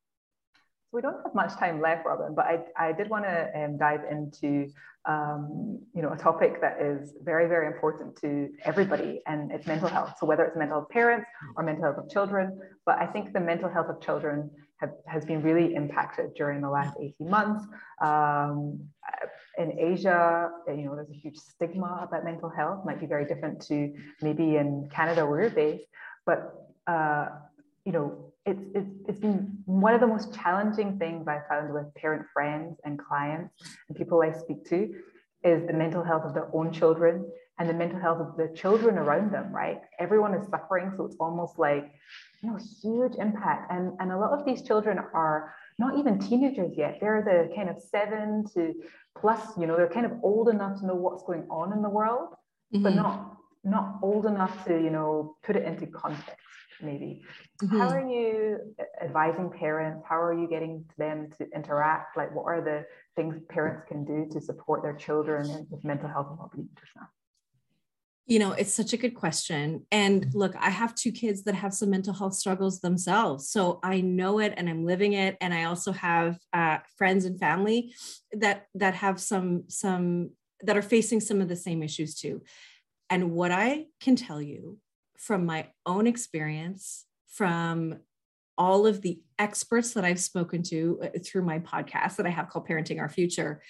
[0.94, 4.02] we don't have much time left, Robbin, but I, I did want to um, dive
[4.10, 4.70] into
[5.06, 9.90] um, you know a topic that is very very important to everybody, and it's mental
[9.90, 10.14] health.
[10.20, 11.28] So whether it's mental health parents
[11.58, 15.26] or mental health of children, but I think the mental health of children have, has
[15.26, 17.66] been really impacted during the last 18 months.
[18.02, 18.80] Um,
[19.58, 22.86] in Asia, you know, there's a huge stigma about mental health.
[22.86, 25.86] Might be very different to maybe in Canada where you're based,
[26.26, 26.54] but
[26.88, 27.28] uh,
[27.84, 31.94] you know it's, it's, it's been one of the most challenging things I found with
[31.96, 33.54] parent friends and clients
[33.88, 34.94] and people I speak to
[35.44, 37.30] is the mental health of their own children
[37.60, 39.80] and the mental health of the children around them, right?
[40.00, 40.92] Everyone is suffering.
[40.98, 41.92] So it's almost like
[42.42, 43.72] you know, huge impact.
[43.72, 46.98] And, and a lot of these children are not even teenagers yet.
[47.00, 48.74] They're the kind of seven to
[49.18, 51.90] plus, you know, they're kind of old enough to know what's going on in the
[51.90, 52.34] world,
[52.74, 52.84] mm-hmm.
[52.84, 56.36] but not not old enough to, you know, put it into context,
[56.84, 57.22] maybe.
[57.62, 57.80] Mm-hmm.
[57.80, 58.60] How are you
[59.02, 60.04] advising parents?
[60.08, 62.18] How are you getting them to interact?
[62.18, 66.28] Like what are the things parents can do to support their children with mental health
[66.30, 67.08] and well-being just now?
[68.26, 69.86] You know, it's such a good question.
[69.92, 73.50] And look, I have two kids that have some mental health struggles themselves.
[73.50, 75.36] So I know it and I'm living it.
[75.42, 77.94] And I also have uh, friends and family
[78.32, 80.32] that that have some some
[80.62, 82.42] that are facing some of the same issues too.
[83.10, 84.80] And what I can tell you
[85.26, 87.96] from my own experience, from
[88.58, 92.50] all of the experts that I've spoken to uh, through my podcast that I have
[92.50, 93.62] called Parenting Our Future,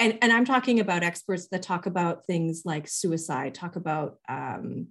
[0.00, 4.88] and, and I'm talking about experts that talk about things like suicide, talk about um,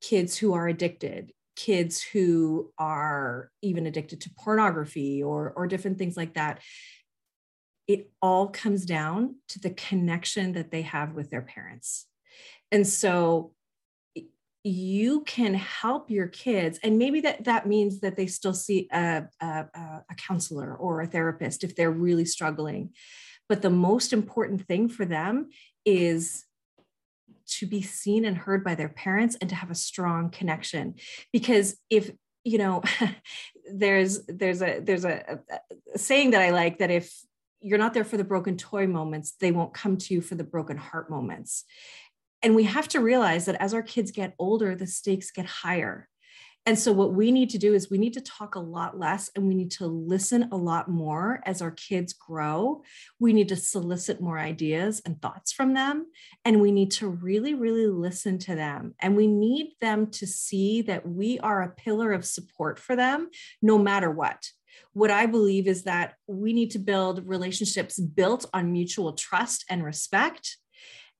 [0.00, 6.16] kids who are addicted, kids who are even addicted to pornography or, or different things
[6.16, 6.60] like that.
[7.88, 12.06] It all comes down to the connection that they have with their parents.
[12.70, 13.52] And so
[14.68, 19.24] you can help your kids and maybe that that means that they still see a,
[19.40, 19.46] a,
[20.10, 22.90] a counselor or a therapist if they're really struggling
[23.48, 25.48] but the most important thing for them
[25.84, 26.44] is
[27.48, 30.94] to be seen and heard by their parents and to have a strong connection.
[31.32, 32.10] Because if
[32.44, 32.82] you know,
[33.72, 37.12] there's there's a there's a, a saying that I like that if
[37.60, 40.44] you're not there for the broken toy moments, they won't come to you for the
[40.44, 41.64] broken heart moments.
[42.42, 46.08] And we have to realize that as our kids get older, the stakes get higher.
[46.66, 49.30] And so, what we need to do is we need to talk a lot less
[49.34, 52.82] and we need to listen a lot more as our kids grow.
[53.18, 56.08] We need to solicit more ideas and thoughts from them.
[56.44, 58.94] And we need to really, really listen to them.
[59.00, 63.30] And we need them to see that we are a pillar of support for them
[63.62, 64.50] no matter what
[64.92, 69.84] what I believe is that we need to build relationships built on mutual trust and
[69.84, 70.56] respect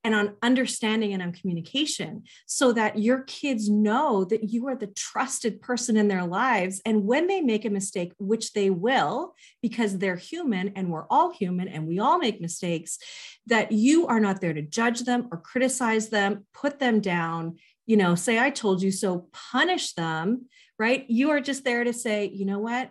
[0.05, 4.87] and on understanding and on communication so that your kids know that you are the
[4.89, 6.81] trusted person in their lives.
[6.87, 11.33] And when they make a mistake, which they will, because they're human and we're all
[11.33, 12.99] human and we all make mistakes,
[13.47, 17.97] that you are not there to judge them or criticize them, put them down, you
[17.97, 20.47] know, say, I told you so, punish them,
[20.79, 21.05] right?
[21.09, 22.91] You are just there to say, you know what?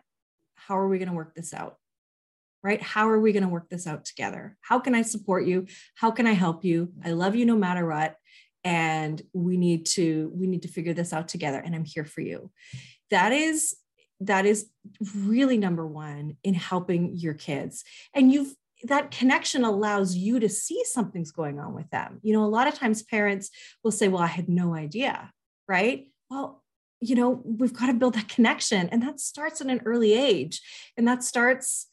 [0.55, 1.77] How are we going to work this out?
[2.63, 2.81] Right?
[2.81, 4.57] How are we going to work this out together?
[4.61, 5.67] How can I support you?
[5.95, 6.91] How can I help you?
[7.03, 8.15] I love you no matter what.
[8.63, 12.21] And we need to we need to figure this out together and I'm here for
[12.21, 12.51] you.
[13.11, 13.75] That is
[14.19, 14.67] that is
[15.15, 17.83] really number 1 in helping your kids.
[18.13, 18.53] And you've
[18.83, 22.19] that connection allows you to see something's going on with them.
[22.21, 23.49] You know, a lot of times parents
[23.83, 25.31] will say, Well, I had no idea,
[25.67, 26.07] right?
[26.29, 26.63] Well,
[26.99, 28.89] you know, we've got to build that connection.
[28.89, 30.61] And that starts at an early age.
[30.95, 31.87] And that starts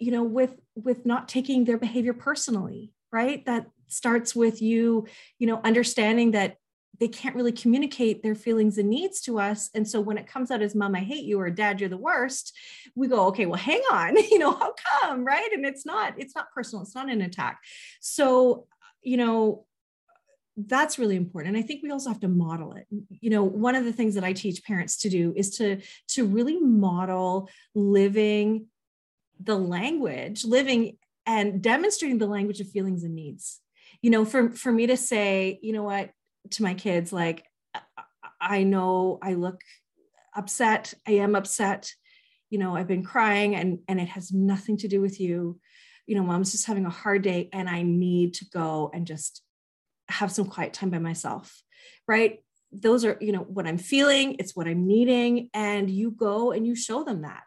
[0.00, 3.44] you know with with not taking their behavior personally right?
[3.46, 5.06] That starts with you
[5.38, 6.56] you know understanding that
[6.98, 9.70] they can't really communicate their feelings and needs to us.
[9.74, 11.96] And so when it comes out as mom i hate you or dad you're the
[11.96, 12.52] worst
[12.94, 15.24] we go okay well hang on you know how come?
[15.24, 15.50] Right?
[15.52, 17.58] And it's not it's not personal it's not an attack.
[18.00, 18.66] So
[19.02, 19.66] you know
[20.56, 21.56] that's really important.
[21.56, 22.86] And i think we also have to model it.
[23.20, 26.26] You know one of the things that i teach parents to do is to to
[26.26, 28.66] really model living
[29.42, 33.60] the language, living and demonstrating the language of feelings and needs.
[34.02, 36.10] You know, for, for me to say, you know what,
[36.50, 37.44] to my kids, like,
[38.40, 39.60] I know I look
[40.34, 41.92] upset, I am upset,
[42.48, 45.60] you know, I've been crying and, and it has nothing to do with you.
[46.06, 49.42] You know, mom's just having a hard day and I need to go and just
[50.08, 51.62] have some quiet time by myself,
[52.08, 52.42] right?
[52.72, 55.50] Those are, you know, what I'm feeling, it's what I'm needing.
[55.54, 57.42] And you go and you show them that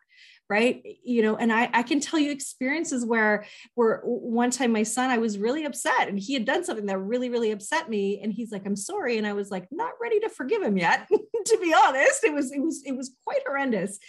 [0.49, 0.83] right?
[1.03, 5.09] You know and i i can tell you experiences where where one time my son
[5.09, 8.31] i was really upset and he had done something that really really upset me and
[8.33, 11.07] he's like i'm sorry and i was like not ready to forgive him yet
[11.45, 12.23] to be honest.
[12.23, 13.99] It was it was it was quite horrendous.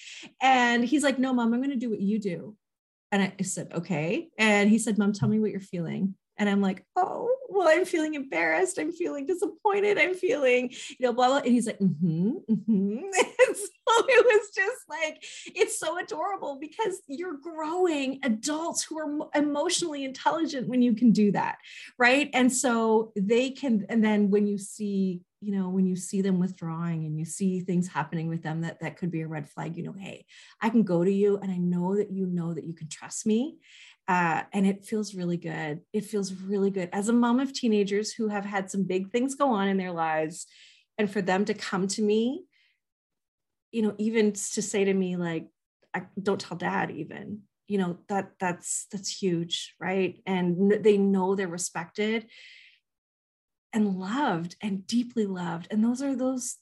[0.40, 2.56] And he's like no mom i'm going to do what you do.
[3.12, 4.28] And i said okay.
[4.38, 7.84] And he said mom tell me what you're feeling and i'm like oh well, I'm
[7.84, 8.78] feeling embarrassed.
[8.78, 9.98] I'm feeling disappointed.
[9.98, 11.36] I'm feeling, you know, blah, blah.
[11.38, 12.98] And he's like, mm-hmm, mm-hmm.
[13.46, 15.22] And so it was just like,
[15.54, 21.30] it's so adorable because you're growing adults who are emotionally intelligent when you can do
[21.32, 21.58] that.
[21.98, 22.30] Right.
[22.32, 26.40] And so they can, and then when you see, you know, when you see them
[26.40, 29.76] withdrawing and you see things happening with them that that could be a red flag,
[29.76, 30.24] you know, hey,
[30.60, 33.26] I can go to you and I know that you know that you can trust
[33.26, 33.58] me
[34.06, 35.80] uh, and it feels really good.
[35.92, 39.34] It feels really good as a mom of teenagers who have had some big things
[39.34, 40.46] go on in their lives.
[40.98, 42.44] And for them to come to me,
[43.72, 45.46] you know, even to say to me, like,
[45.94, 50.20] I, don't tell dad, even, you know, that that's that's huge, right?
[50.26, 52.26] And they know they're respected
[53.72, 55.68] and loved and deeply loved.
[55.70, 56.58] And those are those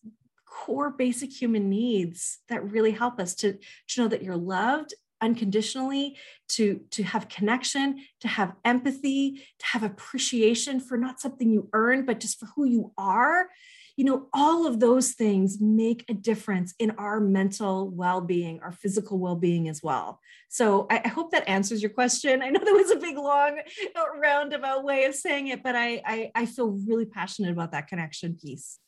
[0.46, 6.16] core basic human needs that really help us to, to know that you're loved unconditionally
[6.48, 12.04] to to have connection to have empathy to have appreciation for not something you earn
[12.04, 13.48] but just for who you are.
[13.96, 19.18] You know all of those things make a difference in our mental well-being our physical
[19.18, 20.18] well-being as well.
[20.48, 22.42] So i, I hope that answers your question.
[22.42, 23.60] I know that was a big long
[24.20, 28.36] roundabout way of saying it but I, I i feel really passionate about that connection
[28.40, 28.78] piece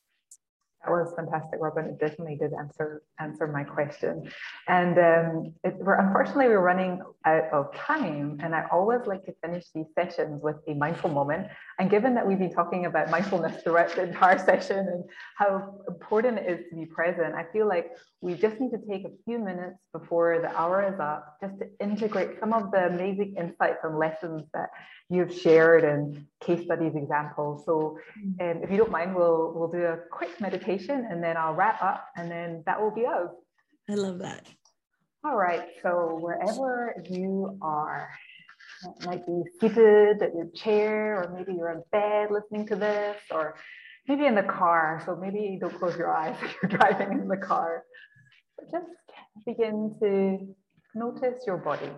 [0.85, 1.87] that was fantastic, Robbin.
[1.87, 4.30] It definitely did answer answer my question.
[4.68, 9.35] And um, it, we're unfortunately we're running out of time, and I always like to
[9.43, 11.49] finish these sessions with a mindful moment.
[11.78, 15.05] And given that we've been talking about mindfulness throughout the entire session and
[15.37, 19.05] how important it is to be present, I feel like we just need to take
[19.05, 23.37] a few minutes before the hour is up just to integrate some of the amazing
[23.39, 24.70] insights and lessons that
[25.09, 27.64] you've shared and case studies examples.
[27.64, 27.99] So
[28.41, 31.83] um, if you don't mind, we'll we'll do a quick meditation and then I'll wrap
[31.83, 33.31] up and then that will be us.
[33.89, 34.47] I love that.
[35.25, 35.64] All right.
[35.83, 38.11] So wherever you are,
[38.85, 43.16] it might be seated at your chair, or maybe you're in bed listening to this,
[43.31, 43.55] or
[44.07, 45.03] maybe in the car.
[45.07, 47.85] So maybe don't close your eyes if you're driving in the car.
[48.59, 48.87] But just
[49.47, 50.55] begin to
[50.95, 51.91] notice your body.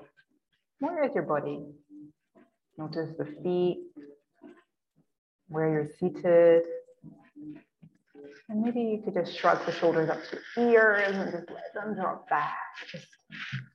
[0.79, 1.64] Where is your body?
[2.79, 3.79] Notice the feet,
[5.49, 6.62] where you're seated.
[8.49, 11.74] And maybe you could just shrug the shoulders up to your ears and just let
[11.74, 12.57] them drop back.
[12.91, 13.07] Just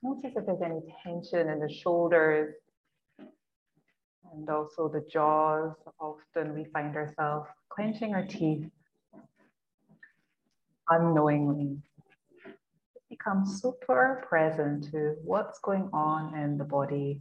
[0.02, 2.54] notice if there's any tension in the shoulders
[3.18, 5.74] and also the jaws.
[6.00, 8.68] Often we find ourselves clenching our teeth
[10.88, 11.78] unknowingly.
[13.10, 17.20] Become super present to what's going on in the body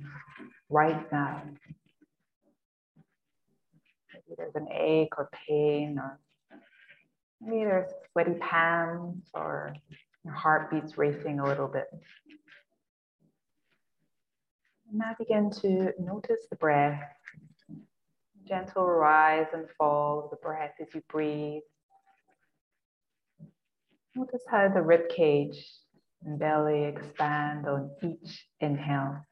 [0.69, 1.41] right now.
[4.13, 6.19] Maybe there's an ache or pain, or
[7.41, 9.73] maybe there's sweaty palms, or
[10.23, 11.87] your heartbeat's racing a little bit.
[14.93, 17.01] Now begin to notice the breath.
[18.45, 21.61] Gentle rise and fall of the breath as you breathe.
[24.15, 25.65] Notice how the rib cage
[26.25, 29.25] and belly expand on each inhale.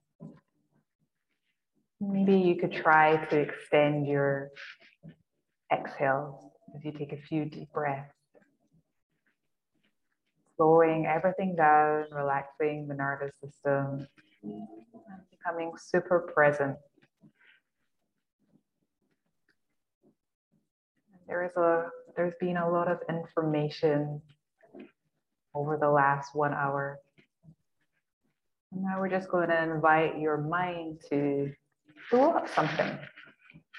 [2.00, 4.52] Maybe you could try to extend your
[5.72, 8.14] exhale as you take a few deep breaths.
[10.58, 14.08] Slowing everything down, relaxing the nervous system,
[15.32, 16.78] becoming super present.
[21.28, 24.22] There is a there's been a lot of information
[25.56, 27.00] over the last one hour.
[28.72, 31.52] And now we're just going to invite your mind to
[32.10, 32.98] throw up something.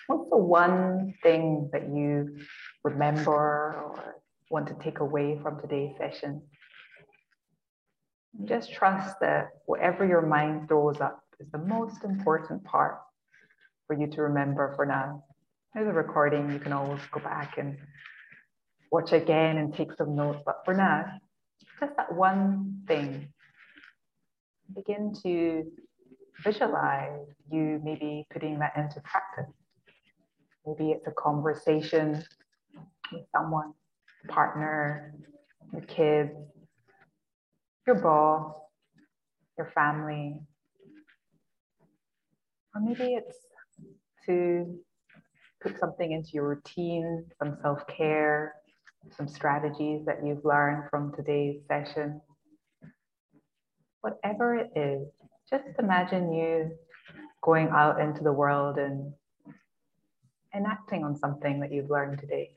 [0.06, 2.38] What's the one thing that you
[2.84, 4.14] remember or
[4.50, 6.42] want to take away from today's session?
[8.38, 12.98] And just trust that whatever your mind throws up is the most important part
[13.86, 15.24] for you to remember for now.
[15.74, 17.76] There's a recording, you can always go back and
[18.90, 20.40] watch again and take some notes.
[20.44, 21.18] But for now,
[21.78, 23.32] just that one thing.
[24.74, 25.64] Begin to
[26.42, 29.52] visualize you maybe putting that into practice.
[30.66, 32.22] Maybe it's a conversation
[33.34, 33.72] someone,
[34.28, 35.14] partner,
[35.72, 36.30] your kids,
[37.86, 38.54] your boss,
[39.56, 40.40] your family.
[42.74, 43.36] Or maybe it's
[44.26, 44.78] to
[45.62, 48.54] put something into your routine, some self care,
[49.16, 52.20] some strategies that you've learned from today's session.
[54.00, 55.08] Whatever it is,
[55.50, 56.70] just imagine you
[57.42, 59.12] going out into the world and
[60.54, 62.50] enacting on something that you've learned today.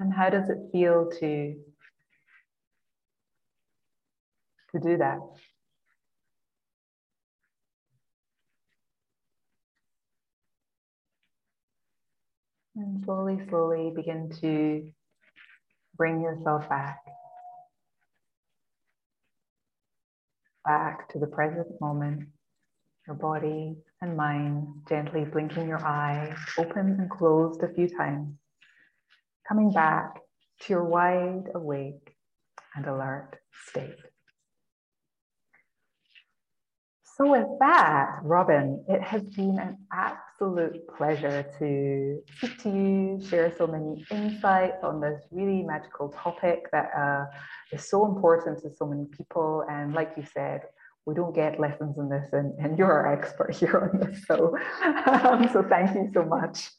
[0.00, 1.54] And how does it feel to,
[4.72, 5.18] to do that?
[12.76, 14.90] And slowly, slowly begin to
[15.98, 17.00] bring yourself back.
[20.64, 22.26] Back to the present moment,
[23.06, 28.39] your body and mind gently blinking your eyes, open and closed a few times.
[29.50, 30.20] Coming back
[30.60, 32.14] to your wide awake
[32.76, 33.32] and alert
[33.66, 33.98] state.
[37.02, 43.52] So, with that, Robbin, it has been an absolute pleasure to speak to you, share
[43.58, 47.24] so many insights on this really magical topic that uh,
[47.72, 49.64] is so important to so many people.
[49.68, 50.60] And, like you said,
[51.10, 54.24] we don't get lessons in this, and, and you're our expert here on this.
[54.30, 56.70] So, um, so thank you so much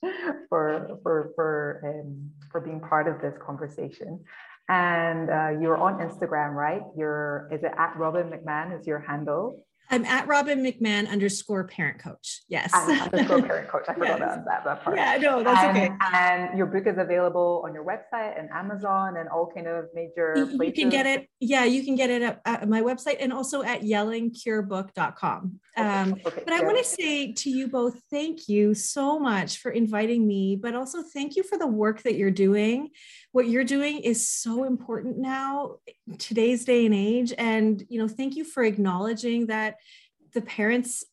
[0.47, 1.51] for for for
[1.89, 4.23] um, for being part of this conversation.
[4.69, 6.83] And uh, you're on Instagram, right?
[6.97, 9.65] You're is it at Robbin McManne is your handle?
[9.89, 12.41] I'm at Robbin McManne underscore parent coach.
[12.47, 12.73] Yes.
[12.73, 13.83] underscore parent coach.
[13.89, 14.39] I forgot yes.
[14.45, 14.95] that, that part.
[14.95, 15.91] Yeah, no, that's and, okay.
[16.13, 20.33] And your book is available on your website and Amazon and all kind of major
[20.37, 20.77] you, places.
[20.77, 21.27] You can get it.
[21.41, 25.59] Yeah, you can get it at, at my website and also at yellingcurebook.com.
[25.77, 29.71] Um, okay, but I want to say to you both, thank you so much for
[29.71, 32.89] inviting me, but also thank you for the work that you're doing.
[33.31, 35.77] What you're doing is so important now,
[36.17, 37.33] today's day and age.
[37.37, 39.77] And, you know, thank you for acknowledging that
[40.33, 41.03] the parents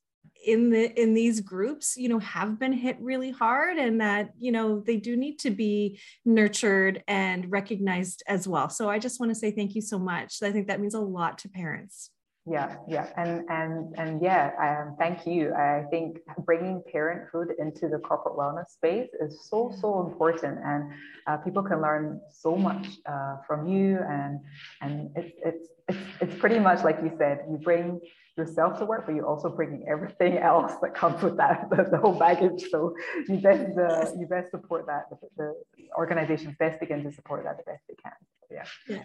[0.47, 4.53] in the in these groups you know have been hit really hard and that you
[4.53, 9.31] know they do need to be nurtured and recognized as well so i just want
[9.31, 12.11] to say thank you so much i think that means a lot to parents
[12.51, 13.09] yeah yeah.
[13.17, 15.55] And and and yeah um, thank you.
[15.55, 20.59] I think bringing parenthood into the corporate wellness space is so so important.
[20.65, 20.91] And
[21.27, 23.99] uh, people can learn so much uh, from you.
[24.09, 24.41] And
[24.81, 28.01] and it's, it's it's it's pretty much like you said you bring
[28.37, 31.99] yourself to work but you're also bringing everything else that comes with that the, the
[31.99, 32.65] whole baggage.
[32.71, 32.95] So
[33.29, 35.05] you best uh, you best support that.
[35.11, 35.55] The, the
[35.97, 38.13] organizations best begin to support that the best they can.
[38.51, 38.65] Yeah.
[38.89, 39.03] yeah.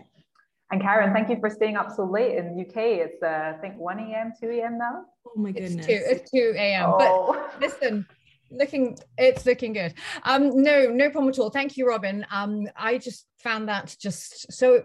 [0.72, 2.76] And Karen, thank you for staying up so late in the UK.
[2.76, 4.78] It's uh, I think 1 a.m., 2 a.m.
[4.78, 5.06] now.
[5.28, 5.86] Oh my goodness.
[5.88, 6.90] It's 2, it's 2 a.m.
[6.90, 7.50] Oh.
[7.60, 8.08] But listen,
[8.52, 9.94] looking it's looking good.
[10.24, 11.50] Um, no, no problem at all.
[11.50, 12.26] Thank you, Robbin.
[12.32, 14.84] Um, I just found that just so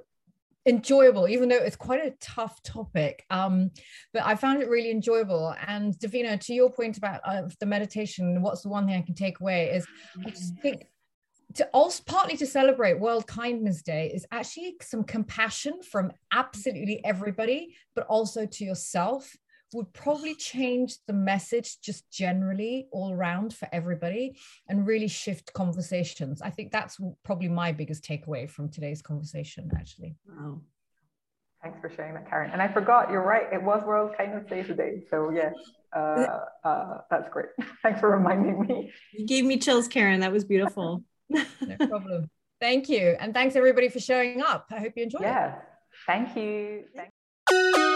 [0.66, 3.24] enjoyable, even though it's quite a tough topic.
[3.30, 3.70] Um,
[4.12, 5.54] but I found it really enjoyable.
[5.66, 9.14] And Davina, to your point about uh, the meditation, what's the one thing I can
[9.14, 9.86] take away is
[10.24, 10.86] I just think
[11.54, 17.74] to also partly to celebrate World Kindness Day is actually some compassion from absolutely everybody,
[17.94, 19.34] but also to yourself
[19.74, 24.34] would probably change the message just generally all around for everybody
[24.68, 26.40] and really shift conversations.
[26.40, 30.16] I think that's probably my biggest takeaway from today's conversation, actually.
[30.26, 30.62] Wow.
[31.62, 32.50] Thanks for sharing that, Karen.
[32.52, 35.02] And I forgot, you're right, it was World Kindness Day today.
[35.10, 35.52] So, yes,
[35.94, 37.48] uh, uh, that's great.
[37.82, 38.92] Thanks for reminding me.
[39.12, 40.20] You gave me chills, Karen.
[40.20, 42.30] That was beautiful no problem.
[42.60, 43.16] Thank you.
[43.20, 44.66] And thanks everybody for showing up.
[44.70, 45.54] I hope you enjoyed yeah.
[45.54, 45.62] it.
[46.06, 46.84] Thank you.
[46.94, 47.94] Thank